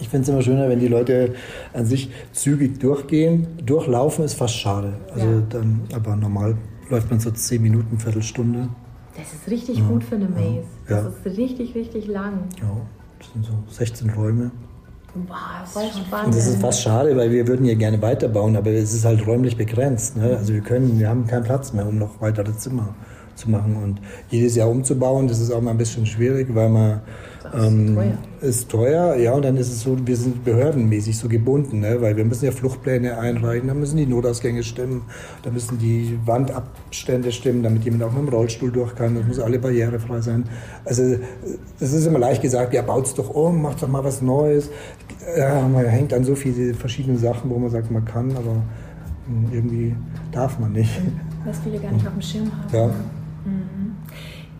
[0.00, 1.34] Ich finde es immer schöner, wenn die Leute
[1.72, 3.46] an sich zügig durchgehen.
[3.64, 4.94] Durchlaufen ist fast schade.
[5.12, 5.42] Also ja.
[5.48, 6.56] dann, aber normal
[6.90, 8.68] läuft man so zehn Minuten, Viertelstunde.
[9.16, 9.84] Das ist richtig ja.
[9.86, 10.64] gut für eine Maze.
[10.88, 12.48] Das ist richtig, richtig lang.
[12.60, 12.76] Ja,
[13.18, 14.50] das sind so 16 Räume.
[15.14, 16.26] Wow, voll spannend.
[16.26, 19.24] Und das ist fast schade, weil wir würden hier gerne weiterbauen, aber es ist halt
[19.24, 20.16] räumlich begrenzt.
[20.16, 20.36] Ne?
[20.36, 22.96] Also wir können, wir haben keinen Platz mehr, um noch weitere Zimmer
[23.34, 23.76] zu machen.
[23.76, 27.00] Und jedes Jahr umzubauen, das ist auch mal ein bisschen schwierig, weil man
[27.52, 28.18] ähm, teuer.
[28.40, 32.00] Ist teuer, ja, und dann ist es so, wir sind behördenmäßig so gebunden, ne?
[32.00, 35.02] weil wir müssen ja Fluchtpläne einreichen, da müssen die Notausgänge stimmen,
[35.42, 39.38] da müssen die Wandabstände stimmen, damit jemand auch mit dem Rollstuhl durch kann, das muss
[39.38, 40.44] alle barrierefrei sein.
[40.84, 41.16] Also
[41.80, 44.70] das ist immer leicht gesagt, ja, baut's doch um, macht doch mal was Neues.
[45.36, 48.62] Ja, man hängt an so viele verschiedene Sachen, wo man sagt, man kann, aber
[49.26, 49.94] hm, irgendwie
[50.32, 51.00] darf man nicht.
[51.44, 52.74] Was viele gar nicht auf dem Schirm haben.
[52.74, 52.90] Ja.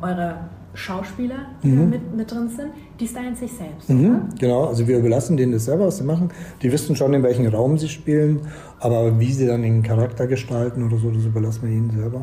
[0.05, 0.11] Mhm.
[0.11, 0.35] Eure
[0.75, 1.79] Schauspieler, die mhm.
[1.79, 3.89] da mit, mit drin sind, die stylen sich selbst.
[3.89, 6.31] Mhm, genau, also wir überlassen denen das selber, was sie machen.
[6.63, 8.41] Die wissen schon, in welchem Raum sie spielen,
[8.81, 12.23] aber wie sie dann den Charakter gestalten oder so, das überlassen wir ihnen selber.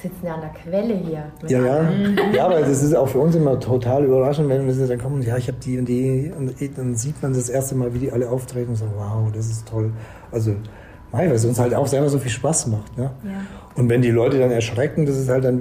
[0.00, 1.24] Sitzen ja an der Quelle hier.
[1.48, 1.90] Ja, ja.
[2.32, 5.36] ja, aber das ist auch für uns immer total überraschend, wenn wir dann kommen, ja,
[5.36, 8.30] ich habe die und die, und dann sieht man das erste Mal, wie die alle
[8.30, 9.92] auftreten und sagt, wow, das ist toll.
[10.32, 10.54] Also,
[11.10, 12.96] weil es uns halt auch selber so viel Spaß macht.
[12.96, 13.10] Ne?
[13.24, 13.30] Ja.
[13.74, 15.60] Und wenn die Leute dann erschrecken, das ist halt dann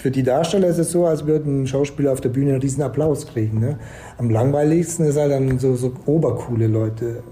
[0.00, 3.26] für die Darsteller ist es so, als würden Schauspieler auf der Bühne einen riesen Applaus
[3.26, 3.60] kriegen.
[3.60, 3.78] Ne?
[4.16, 7.22] Am langweiligsten ist halt dann so, so obercoole Leute.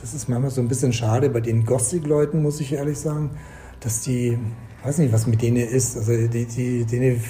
[0.00, 3.30] Das ist manchmal so ein bisschen schade bei den Gothic-Leuten, muss ich ehrlich sagen,
[3.78, 4.36] dass die,
[4.82, 5.96] weiß nicht, was mit denen ist.
[5.96, 7.20] Also die, die, die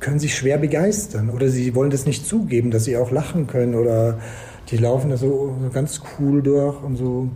[0.00, 3.76] können sich schwer begeistern oder sie wollen das nicht zugeben, dass sie auch lachen können
[3.76, 4.18] oder
[4.70, 7.28] die laufen da so, so ganz cool durch und so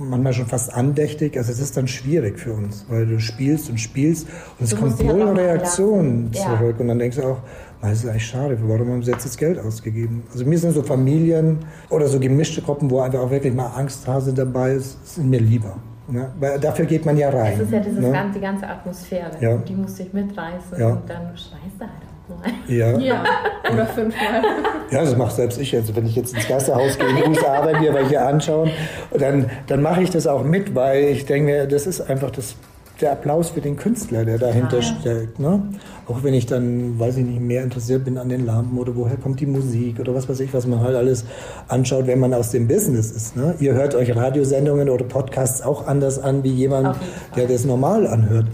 [0.00, 1.36] manchmal schon fast andächtig.
[1.36, 4.26] Also es ist dann schwierig für uns, weil du spielst und spielst
[4.58, 6.74] und es kommt null halt Reaktion zurück.
[6.76, 6.80] Ja.
[6.80, 7.38] Und dann denkst du auch,
[7.82, 10.22] das ist eigentlich schade, warum haben sie jetzt das Geld ausgegeben?
[10.32, 14.34] Also mir sind so Familien oder so gemischte Gruppen, wo einfach auch wirklich mal Angsthase
[14.34, 15.76] dabei ist, sind mir lieber.
[16.08, 16.30] Ne?
[16.38, 17.54] Weil dafür geht man ja rein.
[17.54, 18.10] Es ist ja diese ne?
[18.10, 19.30] ganze, ganze Atmosphäre.
[19.40, 19.54] Ja.
[19.54, 20.88] Und die musste ich mitreißen ja.
[20.88, 22.74] und dann schreist du halt Mal.
[22.74, 22.98] Ja.
[22.98, 23.24] ja.
[23.72, 24.42] Oder fünfmal.
[24.90, 25.74] Ja, das mache selbst ich.
[25.74, 28.70] Also wenn ich jetzt ins Geisterhaus gehe die USA bei mir, weil hier anschauen,
[29.16, 32.56] dann, dann mache ich das auch mit, weil ich denke, das ist einfach das,
[33.00, 34.82] der Applaus für den Künstler, der dahinter ja.
[34.82, 35.38] steckt.
[35.38, 35.62] Ne?
[36.06, 39.16] Auch wenn ich dann, weiß ich nicht, mehr interessiert bin an den Lampen oder woher
[39.16, 41.24] kommt die Musik oder was weiß ich, was man halt alles
[41.68, 43.36] anschaut, wenn man aus dem Business ist.
[43.36, 43.54] Ne?
[43.60, 46.96] Ihr hört euch Radiosendungen oder Podcasts auch anders an wie jemand,
[47.36, 48.46] der das normal anhört.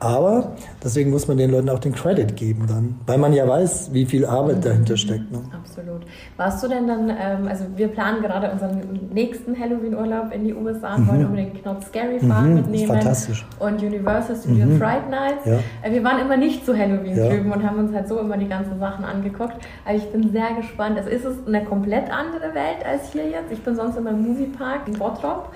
[0.00, 3.92] Aber deswegen muss man den Leuten auch den Credit geben dann, weil man ja weiß,
[3.92, 5.30] wie viel Arbeit dahinter steckt.
[5.30, 5.40] Ne?
[5.52, 6.06] Absolut.
[6.38, 8.80] Warst du denn dann, ähm, also wir planen gerade unseren
[9.12, 11.08] nächsten Halloween-Urlaub in die USA und mhm.
[11.08, 12.86] wollen unbedingt Not Scary Farm mhm, mitnehmen.
[12.86, 13.46] Fantastisch.
[13.58, 14.78] Und Universal Studio mhm.
[14.78, 15.44] Fright Nights.
[15.44, 15.58] Ja.
[15.82, 17.28] Äh, wir waren immer nicht zu Halloween ja.
[17.28, 19.56] drüben und haben uns halt so immer die ganzen Sachen angeguckt.
[19.84, 20.96] Aber ich bin sehr gespannt.
[20.96, 23.52] Also ist es eine komplett andere Welt als hier jetzt?
[23.52, 25.50] Ich bin sonst immer im Moviepark in Bottrop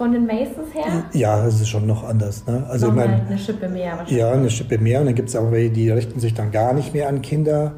[0.00, 1.04] von den Maces her?
[1.12, 2.46] Ja, es ist schon noch anders.
[2.46, 2.64] Ne?
[2.70, 4.16] Also ich mein, eine Schippe mehr wahrscheinlich.
[4.16, 5.00] Ja, eine Schippe mehr.
[5.00, 7.72] Und dann gibt es auch welche, die richten sich dann gar nicht mehr an Kinder,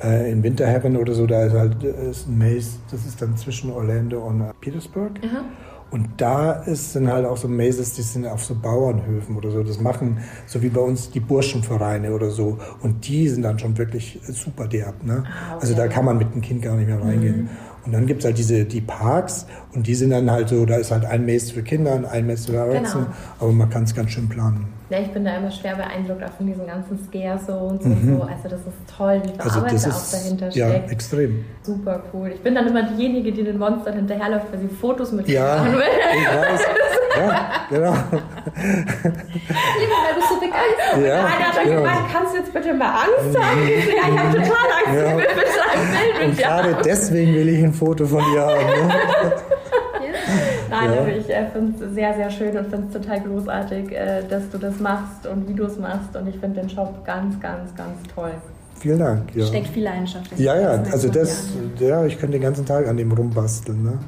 [0.00, 3.36] Äh, in Winter Heaven oder so, da ist halt ist ein Maze, das ist dann
[3.36, 5.10] zwischen Orlando und Petersburg.
[5.24, 5.42] Aha.
[5.90, 9.62] Und da ist, sind halt auch so Mazes, die sind auf so Bauernhöfen oder so.
[9.62, 12.58] Das machen so wie bei uns die Burschenvereine oder so.
[12.82, 15.02] Und die sind dann schon wirklich super derb.
[15.02, 15.24] Ne?
[15.24, 15.60] Ah, okay.
[15.62, 17.42] Also da kann man mit dem Kind gar nicht mehr reingehen.
[17.44, 17.48] Mhm.
[17.84, 20.76] Und dann gibt es halt diese die Parks und die sind dann halt so, da
[20.76, 23.04] ist halt ein Maze für Kinder und ein Maze für Erwachsene.
[23.04, 23.16] Genau.
[23.40, 24.77] Aber man kann es ganz schön planen.
[24.90, 27.92] Ja, ich bin da immer schwer beeindruckt auch von diesen ganzen Scare-Zones mhm.
[27.92, 28.22] und so.
[28.22, 30.86] Also das ist toll, wie viel also Arbeit da auch dahinter ja, steckt.
[30.86, 31.44] Ja, extrem.
[31.62, 32.32] Super cool.
[32.34, 35.74] Ich bin dann immer diejenige, die den Monstern hinterherläuft, weil sie Fotos mit ja, machen
[35.74, 35.82] will.
[36.16, 36.60] Ich weiß.
[37.18, 37.92] ja, genau.
[37.92, 41.82] Lieber, weil du so begeistert ja, Einer hat dann genau.
[41.82, 43.68] gemeint, kannst du jetzt bitte mal Angst haben?
[43.68, 45.10] ja, ich habe total Angst, ja.
[45.10, 48.40] ich will bitte ein Bild mit Und gerade deswegen will ich ein Foto von dir
[48.40, 48.88] haben.
[48.88, 48.94] Ne?
[50.70, 51.00] Nein, ja.
[51.00, 54.48] aber ich äh, finde es sehr, sehr schön und finde es total großartig, äh, dass
[54.50, 56.16] du das machst und wie du es machst.
[56.16, 58.32] Und ich finde den Shop ganz, ganz, ganz toll.
[58.78, 59.34] Vielen Dank.
[59.34, 59.44] Ja.
[59.46, 61.48] Steckt viel Leidenschaft in Ja, ja, also das,
[61.80, 63.82] ja, ich könnte den ganzen Tag an dem rumbasteln.
[63.82, 63.98] Ne?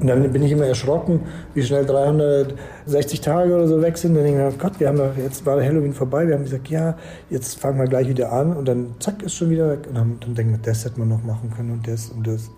[0.00, 1.20] Und dann bin ich immer erschrocken,
[1.54, 4.14] wie schnell 360 Tage oder so weg sind.
[4.14, 6.26] Dann denke ich mir, oh Gott, wir haben doch, jetzt war Halloween vorbei.
[6.26, 6.96] Wir haben gesagt, ja,
[7.28, 8.56] jetzt fangen wir gleich wieder an.
[8.56, 9.80] Und dann zack, ist schon wieder weg.
[9.88, 12.50] Und dann, dann denken wir, das hätte man noch machen können und das und das.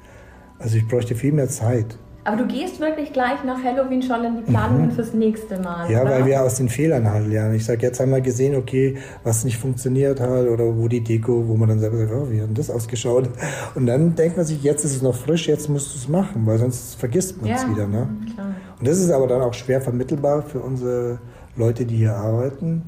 [0.58, 1.96] Also ich bräuchte viel mehr Zeit.
[2.24, 4.92] Aber du gehst wirklich gleich nach Halloween schon in die Planungen mhm.
[4.92, 5.90] fürs nächste Mal.
[5.90, 6.10] Ja, oder?
[6.10, 7.54] weil wir aus den Fehlern halt lernen.
[7.56, 11.48] Ich sage, jetzt haben wir gesehen, okay, was nicht funktioniert hat oder wo die Deko,
[11.48, 13.28] wo man dann selber sagt, oh, wie hat denn das ausgeschaut?
[13.74, 16.46] Und dann denkt man sich, jetzt ist es noch frisch, jetzt musst du es machen,
[16.46, 17.88] weil sonst vergisst man es ja, wieder.
[17.88, 18.08] Ne?
[18.34, 18.54] Klar.
[18.78, 21.18] Und das ist aber dann auch schwer vermittelbar für unsere
[21.56, 22.84] Leute, die hier arbeiten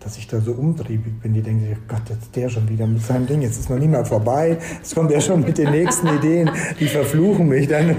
[0.00, 1.34] dass ich da so umtriebig bin.
[1.34, 3.90] Die denken sich, Gott, jetzt der schon wieder mit seinem Ding, jetzt ist noch nicht
[3.90, 7.90] mal vorbei, jetzt kommt er schon mit den nächsten Ideen, die verfluchen mich dann.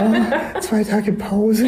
[0.00, 1.66] oh, zwei Tage Pause.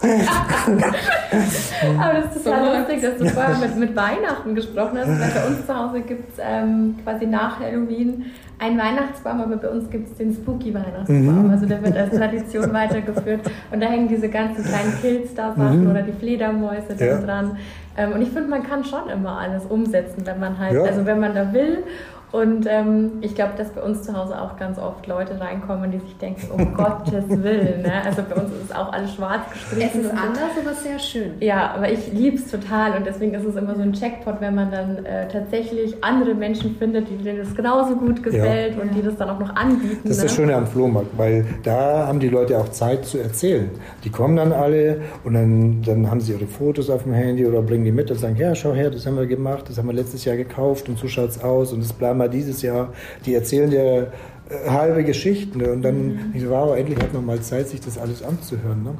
[1.98, 5.46] Aber das ist total lustig, dass du vorher mit, mit Weihnachten gesprochen hast, weil bei
[5.46, 8.26] uns zu Hause gibt es ähm, quasi nach Halloween
[8.58, 11.44] einen Weihnachtsbaum, aber bei uns gibt es den Spooky Weihnachtsbaum.
[11.44, 11.50] Mhm.
[11.50, 13.40] Also der wird als Tradition weitergeführt
[13.70, 15.90] und da hängen diese ganzen kleinen Pilz-Sachen mhm.
[15.90, 17.20] oder die Fledermäuse ja.
[17.20, 17.56] dran.
[17.96, 20.82] Ähm, und ich finde, man kann schon immer alles umsetzen, wenn man halt, ja.
[20.82, 21.84] also wenn man da will
[22.30, 25.98] und ähm, ich glaube, dass bei uns zu Hause auch ganz oft Leute reinkommen, die
[25.98, 27.82] sich denken, um Gottes Willen.
[27.82, 27.92] Ne?
[28.04, 29.88] Also bei uns ist es auch alles schwarz gestrichen.
[30.00, 31.32] Es ist anders, aber sehr schön.
[31.40, 34.54] Ja, aber ich liebe es total und deswegen ist es immer so ein Checkpot, wenn
[34.54, 38.82] man dann äh, tatsächlich andere Menschen findet, denen es genauso gut gefällt ja.
[38.82, 40.00] und die das dann auch noch anbieten.
[40.02, 40.22] Das ist ne?
[40.24, 43.70] das Schöne am Flohmarkt, weil da haben die Leute auch Zeit zu erzählen.
[44.04, 47.62] Die kommen dann alle und dann, dann haben sie ihre Fotos auf dem Handy oder
[47.62, 49.94] bringen die mit und sagen, ja, schau her, das haben wir gemacht, das haben wir
[49.94, 52.92] letztes Jahr gekauft und so schaut es aus und das bleiben mal dieses Jahr,
[53.24, 54.12] die erzählen dir
[54.50, 55.58] äh, halbe Geschichten.
[55.58, 55.72] Ne?
[55.72, 56.32] Und dann, mhm.
[56.34, 58.82] ich wow, endlich hat man mal Zeit, sich das alles anzuhören.
[58.82, 58.94] Ne?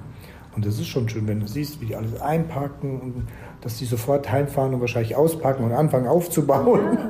[0.58, 3.28] Und das ist schon schön, wenn du siehst, wie die alles einpacken und
[3.60, 6.80] dass die sofort heimfahren und wahrscheinlich auspacken und anfangen aufzubauen.
[6.82, 7.00] Ja,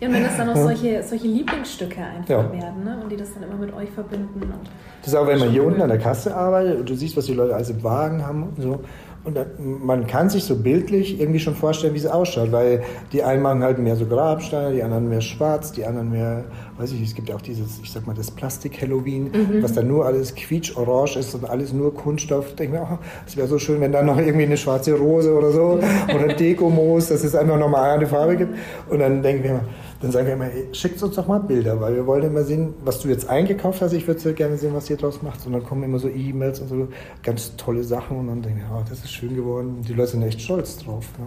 [0.00, 2.52] ja und wenn das dann auch solche, solche Lieblingsstücke einfach ja.
[2.52, 2.98] werden ne?
[3.02, 4.40] und die das dann immer mit euch verbinden.
[5.02, 7.26] das ist auch, wenn man hier unten an der Kasse arbeitet und du siehst, was
[7.26, 8.80] die Leute alles im Wagen haben und so.
[9.26, 13.42] Und man kann sich so bildlich irgendwie schon vorstellen, wie es ausschaut, weil die einen
[13.42, 16.44] machen halt mehr so Grabsteine, die anderen mehr schwarz, die anderen mehr,
[16.78, 19.62] weiß ich, es gibt ja auch dieses, ich sag mal, das Plastik-Halloween, mhm.
[19.62, 22.48] was dann nur alles quietsch-orange ist und alles nur Kunststoff.
[22.50, 25.32] Ich denke mir, oh, es wäre so schön, wenn da noch irgendwie eine schwarze Rose
[25.34, 25.80] oder so
[26.14, 28.54] oder Dekomoos, dass es einfach nochmal eine Farbe gibt.
[28.88, 29.60] Und dann denke ich mir,
[30.00, 32.74] dann sagen wir immer, hey, schickt uns doch mal Bilder, weil wir wollen immer sehen,
[32.84, 33.92] was du jetzt eingekauft hast.
[33.92, 35.46] Ich würde sehr gerne sehen, was ihr draus macht.
[35.46, 36.88] Und dann kommen immer so E-Mails und so
[37.22, 39.76] ganz tolle Sachen und dann denke ich, oh, das ist schön geworden.
[39.78, 41.06] Und die Leute sind echt stolz drauf.
[41.18, 41.26] Ne?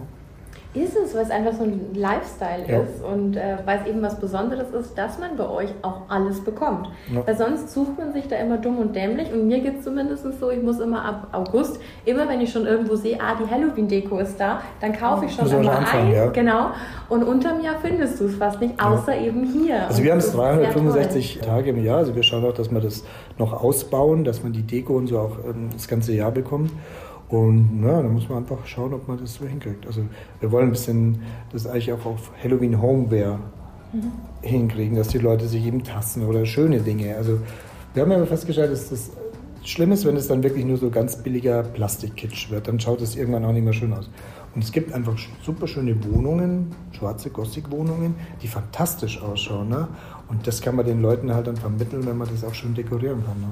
[0.72, 2.82] Ist es, weil es einfach so ein Lifestyle ja.
[2.82, 6.44] ist und äh, weil es eben was Besonderes ist, dass man bei euch auch alles
[6.44, 6.88] bekommt.
[7.12, 7.26] Ja.
[7.26, 10.24] Weil sonst sucht man sich da immer dumm und dämlich und mir geht es zumindest
[10.38, 14.18] so, ich muss immer ab August, immer wenn ich schon irgendwo sehe, ah, die Halloween-Deko
[14.18, 16.14] ist da, dann kaufe ich schon muss immer anfangen, ein.
[16.14, 16.26] Ja.
[16.26, 16.70] Genau.
[17.08, 19.88] Und unterm Jahr findest du es fast nicht, außer eben hier.
[19.88, 23.02] Also wir haben es 365 Tage im Jahr, also wir schauen auch, dass wir das
[23.38, 26.70] noch ausbauen, dass man die Deko und so auch ähm, das ganze Jahr bekommt.
[27.30, 29.86] Und na, da muss man einfach schauen, ob man das so hinkriegt.
[29.86, 30.02] Also
[30.40, 31.22] wir wollen ein bisschen
[31.52, 33.38] das eigentlich auch auf Halloween Homeware
[33.92, 34.12] mhm.
[34.42, 37.14] hinkriegen, dass die Leute sich eben tasten oder schöne Dinge.
[37.14, 37.38] Also
[37.94, 39.12] wir haben ja festgestellt, dass das
[39.62, 42.66] schlimm ist, wenn es dann wirklich nur so ganz billiger Plastikkitsch wird.
[42.66, 44.10] Dann schaut es irgendwann auch nicht mehr schön aus.
[44.52, 49.68] Und es gibt einfach super schöne Wohnungen, schwarze Gothic-Wohnungen, die fantastisch ausschauen.
[49.68, 49.86] Ne?
[50.28, 53.22] Und das kann man den Leuten halt dann vermitteln, wenn man das auch schön dekorieren
[53.24, 53.40] kann.
[53.40, 53.48] Ne?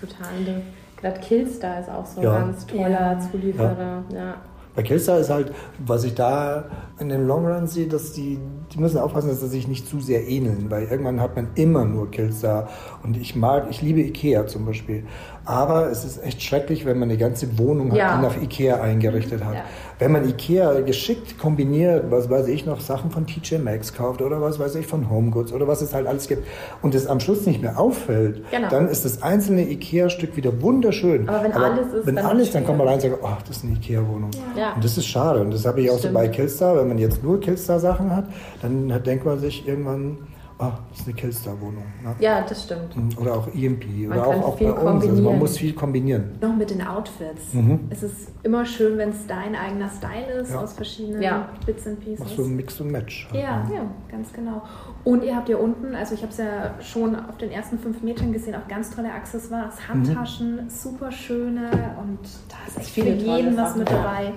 [0.00, 0.62] Total.
[1.00, 2.38] Gerade Killstar ist auch so ein ja.
[2.38, 3.20] ganz toller ja.
[3.20, 4.04] Zulieferer.
[4.12, 4.34] Ja.
[4.74, 5.52] Bei Killstar ist halt,
[5.84, 6.66] was ich da
[7.00, 8.38] in dem Long Run sehe, dass die,
[8.72, 11.84] die müssen aufpassen, dass sie sich nicht zu sehr ähneln, weil irgendwann hat man immer
[11.84, 12.68] nur Killstar.
[13.02, 15.04] Und ich mag, ich liebe Ikea zum Beispiel.
[15.48, 18.10] Aber es ist echt schrecklich, wenn man eine ganze Wohnung ja.
[18.10, 19.54] hat, die nach Ikea eingerichtet hat.
[19.54, 19.64] Ja.
[19.98, 24.42] Wenn man Ikea geschickt kombiniert, was weiß ich noch, Sachen von TJ Maxx kauft oder
[24.42, 26.46] was weiß ich von Homegoods oder was es halt alles gibt
[26.82, 28.68] und es am Schluss nicht mehr auffällt, genau.
[28.68, 31.26] dann ist das einzelne Ikea-Stück wieder wunderschön.
[31.26, 33.28] Aber wenn Aber alles ist, wenn dann alles, dann kommt man rein und sagt, oh,
[33.46, 34.30] das ist eine Ikea-Wohnung.
[34.54, 34.74] Ja.
[34.74, 35.40] Und das ist schade.
[35.40, 36.12] Und das habe ich auch Stimmt.
[36.12, 38.26] so bei Killstar, wenn man jetzt nur Killstar-Sachen hat,
[38.60, 40.18] dann denkt man sich irgendwann,
[40.58, 41.84] ah, das ist eine Killstar-Wohnung.
[42.02, 42.16] Ne?
[42.20, 42.96] Ja, das stimmt.
[42.96, 43.10] Mhm.
[43.18, 43.86] Oder auch EMP.
[44.08, 45.06] Man oder auch, auch bei uns.
[45.06, 46.38] Also man muss viel kombinieren.
[46.40, 47.54] Noch mit den Outfits.
[47.54, 47.80] Mhm.
[47.90, 50.60] Es ist immer schön, wenn es dein eigener Style ist ja.
[50.60, 51.48] aus verschiedenen ja.
[51.64, 52.20] Bits and Pieces.
[52.20, 53.28] Machst du ein Mix und Match.
[53.30, 53.42] Halt.
[53.42, 54.62] Ja, ja, ganz genau.
[55.04, 58.02] Und ihr habt ja unten, also ich habe es ja schon auf den ersten fünf
[58.02, 60.68] Metern gesehen, auch ganz tolle Accessoires, Handtaschen, mhm.
[60.68, 61.70] super schöne
[62.02, 64.32] und da ist echt für jeden was mit dabei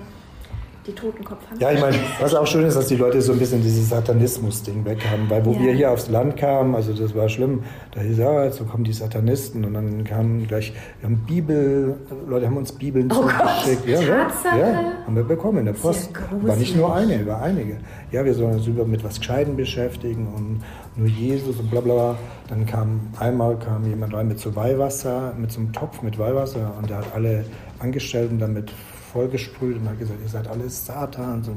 [0.86, 1.60] die Totenkopf haben.
[1.60, 4.84] Ja, ich meine, was auch schön ist, dass die Leute so ein bisschen dieses Satanismus-Ding
[4.84, 5.60] weg haben, weil wo ja.
[5.60, 7.62] wir hier aufs Land kamen, also das war schlimm,
[7.92, 12.46] da hieß ja, jetzt kommen die Satanisten und dann kamen gleich, wir haben Bibel, Leute
[12.46, 13.86] haben uns Bibeln oh zugeschickt.
[13.86, 16.10] Ja, ja, ja, haben wir bekommen in der Post.
[16.42, 17.76] War nicht nur eine, war einige.
[18.10, 20.62] Ja, wir sollen uns über mit was Gescheiten beschäftigen und
[20.96, 22.16] nur Jesus und bla bla.
[22.48, 26.74] Dann kam einmal kam jemand rein mit so Weihwasser, mit so einem Topf mit Weihwasser
[26.78, 27.44] und der hat alle
[27.78, 28.72] Angestellten damit
[29.12, 31.52] vollgesprüht und hat gesagt, ihr seid alles Satan, so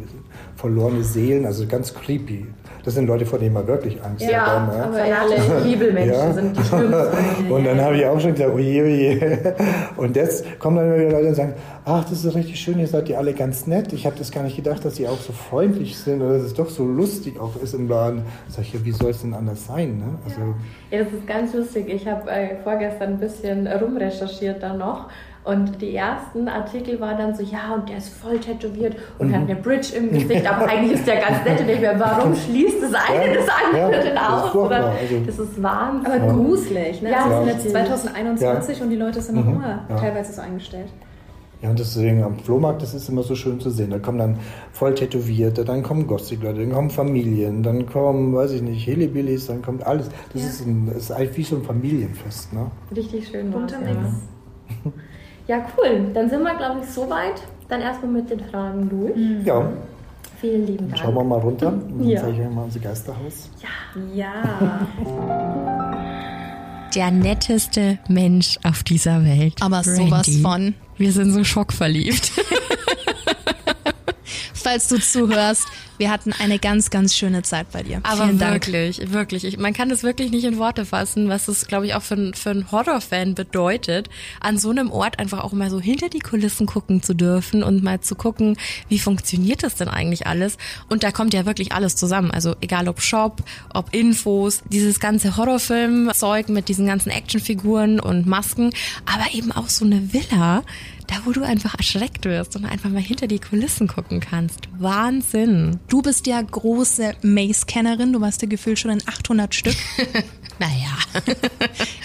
[0.55, 2.45] verlorene Seelen, also ganz creepy.
[2.83, 4.77] Das sind Leute, vor denen man wirklich Angst ja, haben.
[4.77, 6.33] Ja, aber alle Bibelmenschen ja.
[6.33, 6.57] sind
[7.47, 9.55] die und dann habe ich auch schon gesagt, oje, oje.
[9.97, 11.53] Und jetzt kommen dann wieder Leute und sagen,
[11.85, 13.93] ach, das ist richtig schön, ihr seid ja alle ganz nett.
[13.93, 16.53] Ich habe das gar nicht gedacht, dass sie auch so freundlich sind oder dass es
[16.53, 18.23] doch so lustig auch ist im Laden.
[18.49, 19.97] Sag ich, ja, wie soll es denn anders sein?
[19.97, 20.19] Ne?
[20.25, 20.41] Also,
[20.91, 20.97] ja.
[20.97, 21.87] ja, das ist ganz lustig.
[21.87, 25.09] Ich habe äh, vorgestern ein bisschen rumrecherchiert da noch
[25.45, 29.35] und die ersten Artikel waren dann so, ja, und der ist voll tätowiert und mhm.
[29.35, 32.35] hat eine Bridge im Gesicht, aber eigentlich ist der ganz nett und ich mir, warum
[32.35, 34.43] schließt das eine ja, das andere ja, aus?
[34.45, 36.11] Das Oder, also, das ist Wahnsinn.
[36.11, 37.11] Aber gruselig, ne?
[37.11, 39.55] Ja, das ist jetzt 2021 und die Leute sind noch mhm.
[39.55, 40.89] immer teilweise so eingestellt.
[41.61, 43.91] Ja, und deswegen am Flohmarkt, das ist immer so schön zu sehen.
[43.91, 44.39] Da kommen dann
[44.71, 49.61] voll Tätowierte, dann kommen Gothic-Leute, dann kommen Familien, dann kommen, weiß ich nicht, Hillbillies, dann
[49.61, 50.09] kommt alles.
[50.33, 50.47] Das, ja.
[50.47, 52.51] ist, ein, ist eigentlich wie so ein Familienfest.
[52.51, 52.71] Ne?
[52.95, 53.51] Richtig schön.
[53.51, 53.95] Bunter Mix.
[54.83, 54.91] Ja.
[55.47, 56.11] Ja, cool.
[56.13, 57.41] Dann sind wir, glaube ich, soweit.
[57.67, 59.15] Dann erstmal mit den Fragen durch.
[59.15, 59.45] Mhm.
[59.45, 59.69] Ja.
[60.39, 60.99] Vielen lieben Dank.
[60.99, 61.71] Schauen wir mal runter.
[61.71, 62.21] Dann ja.
[62.21, 63.49] zeige ich euch mal unser Geisterhaus.
[63.61, 63.69] Ja.
[64.13, 64.87] Ja.
[66.93, 69.55] Der netteste Mensch auf dieser Welt.
[69.61, 69.95] Aber Randy.
[69.95, 70.75] sowas von.
[70.97, 72.31] Wir sind so schockverliebt.
[74.65, 75.67] Falls du zuhörst,
[75.99, 77.99] wir hatten eine ganz, ganz schöne Zeit bei dir.
[78.01, 79.13] Aber Vielen wirklich, Dank.
[79.13, 79.45] wirklich.
[79.45, 82.31] Ich, man kann das wirklich nicht in Worte fassen, was es, glaube ich, auch für,
[82.33, 84.09] für einen Horrorfan bedeutet,
[84.39, 87.83] an so einem Ort einfach auch mal so hinter die Kulissen gucken zu dürfen und
[87.83, 88.57] mal zu gucken,
[88.89, 90.57] wie funktioniert das denn eigentlich alles?
[90.89, 92.31] Und da kommt ja wirklich alles zusammen.
[92.31, 98.71] Also egal ob Shop, ob Infos, dieses ganze Horrorfilm-Zeug mit diesen ganzen Actionfiguren und Masken,
[99.05, 100.63] aber eben auch so eine Villa,
[101.07, 104.67] da wo du einfach erschreckt wirst und einfach mal hinter die Kulissen gucken kannst.
[104.77, 105.79] Wahnsinn.
[105.87, 108.13] Du bist ja große Maze-Kennerin.
[108.13, 109.75] Du warst ja gefühlt schon in 800 Stück.
[110.59, 110.97] naja,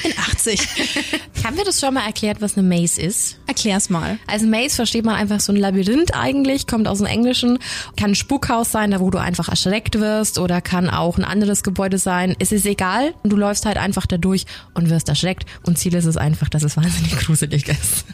[0.04, 0.60] in 80.
[1.44, 3.38] Haben wir das schon mal erklärt, was eine Maze ist?
[3.46, 4.18] Erklär's mal.
[4.26, 7.58] Also Maze versteht man einfach so ein Labyrinth eigentlich, kommt aus dem Englischen,
[7.96, 11.62] kann ein Spukhaus sein, da wo du einfach erschreckt wirst oder kann auch ein anderes
[11.62, 12.36] Gebäude sein.
[12.38, 16.04] Es ist egal, du läufst halt einfach da durch und wirst erschreckt und Ziel ist
[16.04, 18.04] es einfach, dass es wahnsinnig gruselig ist.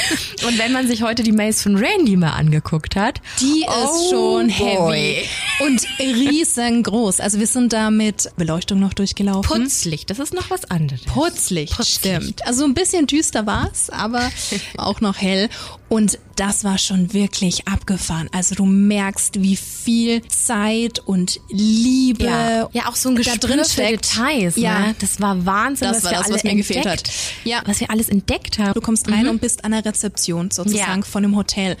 [0.46, 4.10] Und wenn man sich heute die Maze von Randy mal angeguckt hat, die oh ist
[4.10, 4.52] schon boy.
[4.52, 5.28] heavy
[5.60, 7.20] und riesengroß.
[7.20, 9.62] Also wir sind da mit Beleuchtung noch durchgelaufen.
[9.62, 11.02] Putzlicht, das ist noch was anderes.
[11.04, 11.98] Putzlicht, Putzlicht.
[11.98, 12.46] stimmt.
[12.46, 14.30] Also ein bisschen düster war's, aber
[14.76, 15.48] auch noch hell.
[15.88, 18.28] Und das war schon wirklich abgefahren.
[18.32, 23.46] Also du merkst, wie viel Zeit und Liebe ja, ja auch so ein Gespür da
[23.46, 24.16] drin steckt.
[24.16, 24.56] Details.
[24.56, 24.96] Ja, ne?
[24.98, 27.10] das war Wahnsinn, das was war wir das, was mir entdeckt, gefehlt hat.
[27.44, 28.74] Ja, was wir alles entdeckt haben.
[28.74, 29.30] Du kommst rein mhm.
[29.30, 31.06] und bist an der Rezeption sozusagen ja.
[31.06, 31.76] von dem Hotel.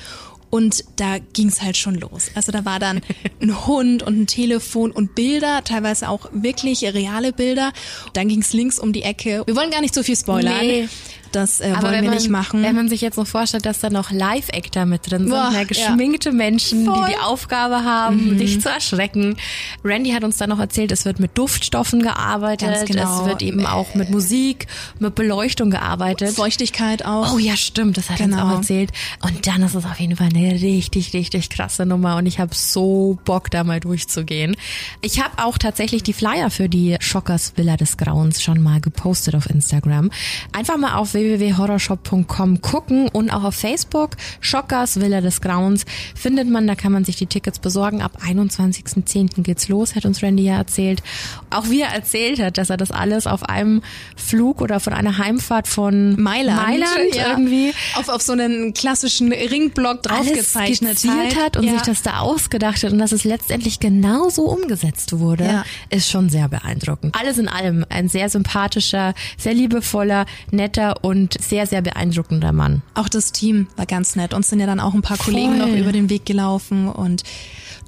[0.48, 2.30] Und da ging's halt schon los.
[2.36, 3.00] Also da war dann
[3.42, 7.72] ein Hund und ein Telefon und Bilder, teilweise auch wirklich reale Bilder.
[8.12, 9.42] Dann ging's links um die Ecke.
[9.44, 10.60] Wir wollen gar nicht so viel spoilern.
[10.60, 10.88] Nee
[11.36, 12.62] das äh, wollen wir man, nicht machen.
[12.62, 15.64] Wenn man sich jetzt noch vorstellt, dass da noch Live-Actor mit drin sind, Boah, ja,
[15.64, 16.34] geschminkte ja.
[16.34, 16.94] Menschen, Voll.
[16.94, 18.38] die die Aufgabe haben, mhm.
[18.38, 19.36] dich zu erschrecken.
[19.84, 23.20] Randy hat uns dann noch erzählt, es wird mit Duftstoffen gearbeitet, genau.
[23.20, 24.66] es wird eben auch mit Musik,
[24.98, 26.34] mit Beleuchtung gearbeitet.
[26.34, 27.34] Feuchtigkeit auch.
[27.34, 28.38] Oh ja, stimmt, das hat genau.
[28.38, 28.92] er uns auch erzählt.
[29.22, 32.54] Und dann ist es auf jeden Fall eine richtig, richtig krasse Nummer und ich habe
[32.54, 34.56] so Bock, da mal durchzugehen.
[35.02, 39.34] Ich habe auch tatsächlich die Flyer für die Schockers Villa des Grauens schon mal gepostet
[39.34, 40.10] auf Instagram.
[40.52, 44.10] Einfach mal auf www www.horrorshop.com gucken und auch auf Facebook
[44.40, 48.02] Schockers Villa des Grauens findet man, da kann man sich die Tickets besorgen.
[48.02, 49.42] Ab 21.10.
[49.42, 51.02] geht's los, hat uns Randy ja erzählt.
[51.50, 53.82] Auch wie er erzählt hat, dass er das alles auf einem
[54.16, 57.30] Flug oder von einer Heimfahrt von Mailand, Mailand ja.
[57.30, 61.72] irgendwie auf, auf so einen klassischen Ringblock draufgezeichnet hat, hat und ja.
[61.74, 65.64] sich das da ausgedacht hat und dass es letztendlich genauso umgesetzt wurde, Ja.
[65.90, 67.14] ist schon sehr beeindruckend.
[67.18, 72.82] Alles in allem ein sehr sympathischer, sehr liebevoller, netter und sehr, sehr beeindruckender Mann.
[72.94, 74.34] Auch das Team war ganz nett.
[74.34, 75.34] Uns sind ja dann auch ein paar Voll.
[75.34, 77.22] Kollegen noch über den Weg gelaufen und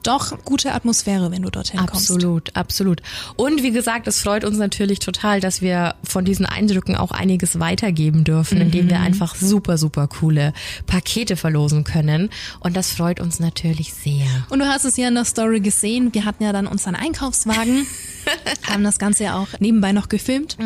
[0.04, 2.10] doch gute Atmosphäre, wenn du dorthin kommst.
[2.12, 3.02] Absolut, absolut.
[3.34, 7.58] Und wie gesagt, es freut uns natürlich total, dass wir von diesen Eindrücken auch einiges
[7.58, 8.90] weitergeben dürfen, indem Mhm.
[8.90, 10.52] wir einfach super, super coole
[10.86, 12.30] Pakete verlosen können.
[12.60, 14.26] Und das freut uns natürlich sehr.
[14.50, 16.14] Und du hast es ja in der Story gesehen.
[16.14, 17.84] Wir hatten ja dann unseren Einkaufswagen,
[18.70, 20.56] haben das Ganze ja auch nebenbei noch gefilmt.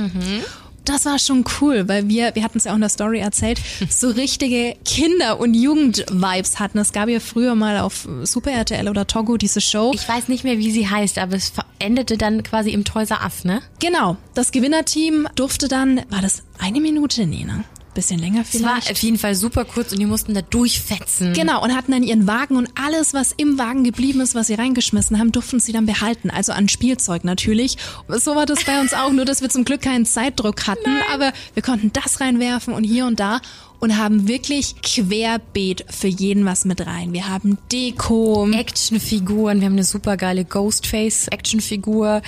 [0.84, 3.60] Das war schon cool, weil wir, wir hatten es ja auch in der Story erzählt,
[3.88, 6.78] so richtige Kinder- und Jugend-Vibes hatten.
[6.78, 9.92] Es gab ja früher mal auf Super RTL oder Togo diese Show.
[9.94, 13.20] Ich weiß nicht mehr, wie sie heißt, aber es endete dann quasi im Toys R
[13.24, 13.62] Us, ne?
[13.80, 17.26] Genau, das Gewinnerteam durfte dann, war das eine Minute?
[17.26, 17.64] Nee, ne?
[17.94, 18.90] Bisschen länger Es war vielleicht.
[18.90, 21.34] auf jeden Fall super kurz und die mussten da durchfetzen.
[21.34, 24.54] Genau, und hatten dann ihren Wagen und alles, was im Wagen geblieben ist, was sie
[24.54, 26.30] reingeschmissen haben, durften sie dann behalten.
[26.30, 27.76] Also an Spielzeug natürlich.
[28.08, 31.32] So war das bei uns auch, nur dass wir zum Glück keinen Zeitdruck hatten, aber
[31.54, 33.40] wir konnten das reinwerfen und hier und da
[33.78, 37.12] und haben wirklich querbeet für jeden was mit rein.
[37.12, 42.22] Wir haben Deko, Actionfiguren, wir haben eine super geile Ghostface Actionfigur.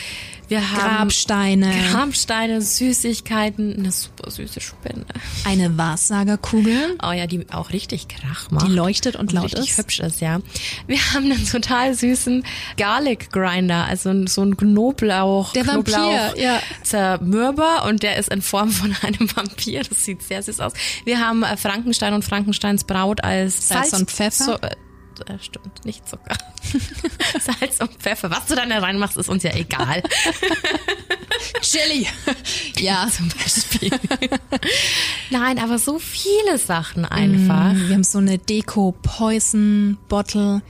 [0.48, 5.04] Wir haben Grabsteine, Grabsteine, Süßigkeiten, eine super süße Spinne.
[5.46, 8.66] eine Wahrsagerkugel, Oh ja, die auch richtig Krach macht.
[8.66, 9.78] die leuchtet und laut richtig ist.
[9.78, 10.40] hübsch ist, ja.
[10.86, 12.44] Wir haben einen total süßen
[12.76, 16.60] Garlic Grinder, also so ein Knoblauch, Der Vampir, Knoblauch ja.
[16.82, 19.82] Zermürber und der ist in Form von einem Vampir.
[19.82, 20.72] Das sieht sehr süß aus.
[21.04, 24.44] Wir haben äh, Frankenstein und Frankensteins Braut als Salz und Pfeffer?
[24.44, 24.58] So,
[25.20, 26.36] äh, stimmt, nicht Zucker.
[27.40, 28.30] Salz und Pfeffer.
[28.30, 30.02] Was du dann da reinmachst, ist uns ja egal.
[31.60, 32.06] Chili.
[32.78, 33.90] ja, Zum Beispiel.
[35.30, 37.74] Nein, aber so viele Sachen einfach.
[37.74, 40.62] wir haben so eine Deko Poison Bottle.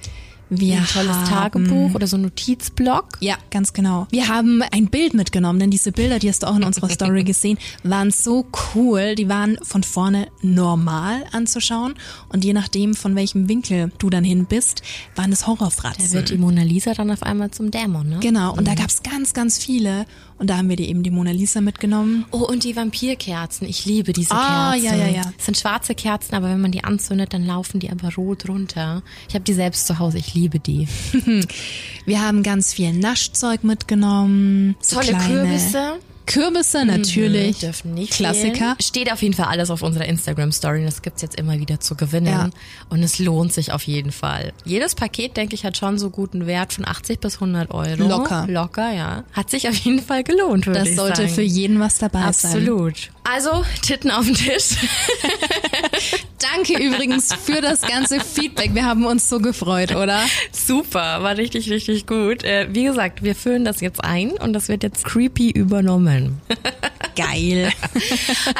[0.50, 1.26] Wir ein tolles haben,
[1.64, 3.18] Tagebuch oder so ein Notizblock.
[3.20, 4.06] Ja, ganz genau.
[4.10, 7.24] Wir haben ein Bild mitgenommen, denn diese Bilder, die hast du auch in unserer Story
[7.24, 9.14] gesehen, waren so cool.
[9.14, 11.94] Die waren von vorne normal anzuschauen
[12.28, 14.82] und je nachdem, von welchem Winkel du dann hin bist,
[15.16, 16.12] waren es Da Horrorfratzen.
[16.12, 18.18] wird die Mona Lisa dann auf einmal zum Dämon, ne?
[18.20, 20.06] Genau, und da gab's ganz, ganz viele.
[20.36, 22.24] Und da haben wir dir eben die Mona Lisa mitgenommen.
[22.32, 23.68] Oh, und die Vampirkerzen.
[23.68, 24.84] Ich liebe diese Ah, Kerzen.
[24.86, 25.32] ja, ja, ja.
[25.38, 29.02] Es sind schwarze Kerzen, aber wenn man die anzündet, dann laufen die aber rot runter.
[29.28, 30.18] Ich habe die selbst zu Hause.
[30.18, 30.88] Ich liebe die.
[32.04, 34.76] Wir haben ganz viel Naschzeug mitgenommen.
[34.80, 35.92] so Tolle kleine Kürbisse.
[36.26, 37.58] Kürbisse natürlich.
[37.58, 38.54] Dürfen nicht Klassiker.
[38.54, 38.76] Fehlen.
[38.80, 41.94] Steht auf jeden Fall alles auf unserer Instagram-Story und das gibt's jetzt immer wieder zu
[41.94, 42.26] gewinnen.
[42.26, 42.50] Ja.
[42.88, 44.52] Und es lohnt sich auf jeden Fall.
[44.64, 48.02] Jedes Paket, denke ich, hat schon so guten Wert von 80 bis 100 Euro.
[48.08, 48.46] Locker.
[48.48, 49.24] Locker, ja.
[49.32, 51.34] Hat sich auf jeden Fall gelohnt, würde Das ich sollte sagen.
[51.34, 52.52] für jeden was dabei sein.
[52.52, 53.10] Absolut.
[53.24, 54.76] Also, Titten auf den Tisch.
[56.54, 58.74] Danke übrigens für das ganze Feedback.
[58.74, 60.20] Wir haben uns so gefreut, oder?
[60.52, 62.44] Super, war richtig, richtig gut.
[62.44, 66.40] Äh, wie gesagt, wir füllen das jetzt ein und das wird jetzt creepy übernommen.
[67.16, 67.70] Geil.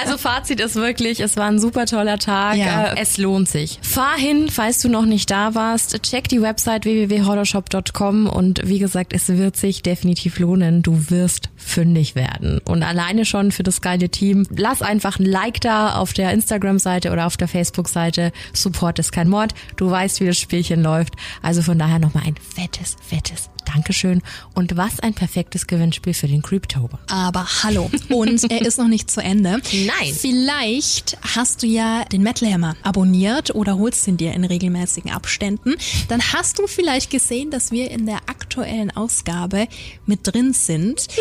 [0.01, 2.57] Also Fazit ist wirklich, es war ein super toller Tag.
[2.57, 2.93] Ja.
[2.93, 3.81] Äh, Es lohnt sich.
[3.83, 6.01] Fahr hin, falls du noch nicht da warst.
[6.03, 10.83] Check die Website www.horrorshop.com und wie gesagt, es wird sich definitiv lohnen.
[10.83, 12.61] Du wirst fündig werden.
[12.65, 17.13] Und alleine schon für das geile Team, lass einfach ein Like da auf der Instagram-Seite
[17.13, 18.33] oder auf der Facebook-Seite.
[18.53, 19.55] Support ist kein Mord.
[19.77, 21.15] Du weißt, wie das Spielchen läuft.
[21.43, 24.23] Also von daher nochmal ein fettes, fettes Dankeschön.
[24.55, 26.99] Und was ein perfektes Gewinnspiel für den Creeptober.
[27.09, 27.91] Aber hallo.
[28.09, 29.61] Und er ist noch nicht zu Ende.
[29.73, 30.15] Nein.
[30.15, 35.75] Vielleicht hast du ja den Metal Hammer abonniert oder holst ihn dir in regelmäßigen Abständen.
[36.09, 39.69] Dann hast du vielleicht gesehen, dass wir in der aktuellen Ausgabe
[40.07, 41.07] mit drin sind.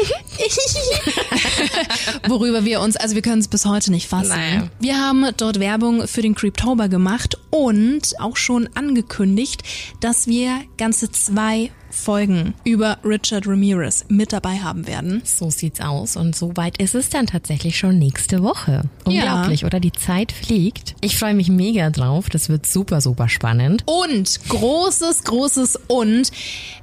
[2.27, 4.29] Worüber wir uns, also wir können es bis heute nicht fassen.
[4.29, 4.69] Naja.
[4.79, 9.63] Wir haben dort Werbung für den Creeptober gemacht und auch schon angekündigt,
[9.99, 15.21] dass wir ganze zwei Folgen über Richard Ramirez mit dabei haben werden.
[15.23, 18.83] So sieht's aus und so weit ist es dann tatsächlich schon nächste Woche.
[19.05, 19.79] Unglaublich, oder?
[19.79, 20.95] Die Zeit fliegt.
[21.01, 22.29] Ich freue mich mega drauf.
[22.29, 23.83] Das wird super, super spannend.
[23.85, 26.31] Und großes, großes und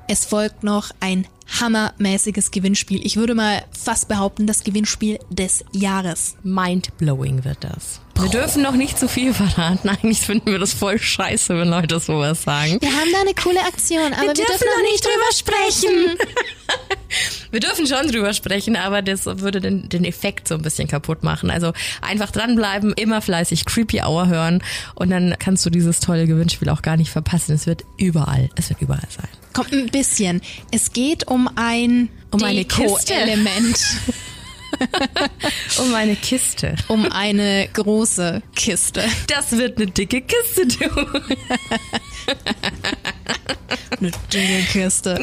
[0.07, 1.27] es folgt noch ein
[1.61, 3.05] hammermäßiges Gewinnspiel.
[3.05, 6.37] Ich würde mal fast behaupten, das Gewinnspiel des Jahres.
[6.43, 8.01] Mindblowing wird das.
[8.21, 9.89] Wir dürfen noch nicht zu viel verraten.
[9.89, 12.77] Eigentlich finden wir das voll scheiße, wenn Leute sowas sagen.
[12.81, 16.19] Wir haben da eine coole Aktion, aber wir, wir dürfen noch nicht drüber sprechen.
[17.51, 21.23] wir dürfen schon drüber sprechen, aber das würde den, den Effekt so ein bisschen kaputt
[21.23, 21.51] machen.
[21.51, 21.73] Also
[22.03, 24.63] einfach dranbleiben, immer fleißig Creepy Hour hören
[24.97, 27.55] und dann kannst du dieses tolle Gewinnspiel auch gar nicht verpassen.
[27.55, 29.40] Es wird überall, es wird überall sein.
[29.53, 30.41] Kommt ein bisschen.
[30.71, 32.65] Es geht um ein um eine
[33.15, 33.79] Element.
[35.79, 36.77] um eine Kiste.
[36.89, 39.03] Um eine große Kiste.
[39.27, 41.07] Das wird eine dicke Kiste, du.
[43.99, 45.21] eine dicke Kiste.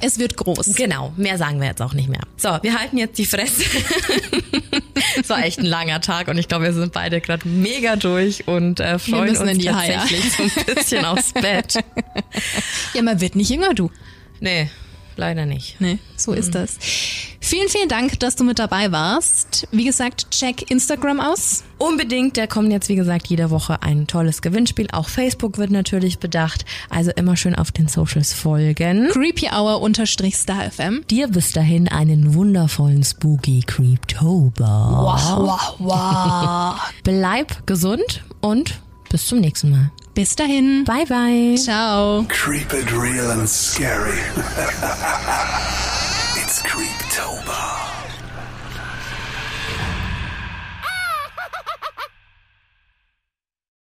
[0.00, 0.74] Es wird groß.
[0.74, 2.22] Genau, mehr sagen wir jetzt auch nicht mehr.
[2.36, 3.62] So, wir halten jetzt die Fresse.
[5.20, 8.48] es war echt ein langer Tag und ich glaube, wir sind beide gerade mega durch
[8.48, 11.78] und äh, freuen uns tatsächlich so ein bisschen aufs Bett.
[12.94, 13.90] Ja, man wird nicht jünger, du.
[14.40, 14.70] Nee,
[15.16, 15.80] leider nicht.
[15.80, 16.52] Nee, so ist mhm.
[16.52, 16.78] das.
[17.40, 19.66] Vielen, vielen Dank, dass du mit dabei warst.
[19.72, 21.64] Wie gesagt, check Instagram aus.
[21.78, 24.86] Unbedingt, da kommt jetzt, wie gesagt, jede Woche ein tolles Gewinnspiel.
[24.92, 26.64] Auch Facebook wird natürlich bedacht.
[26.88, 29.08] Also immer schön auf den Socials folgen.
[29.10, 31.04] Creepy Hour unterstrich Star FM.
[31.10, 34.58] Dir bis dahin einen wundervollen Spooky Creeptober.
[34.58, 36.92] Wow, wow, wow.
[37.02, 38.80] Bleib gesund und
[39.12, 39.90] bis zum nächsten Mal.
[40.14, 40.84] Bis dahin.
[40.84, 41.54] Bye, bye.
[41.56, 42.24] Ciao.
[42.28, 44.18] Creep it real and scary.
[46.34, 47.01] It's creepy.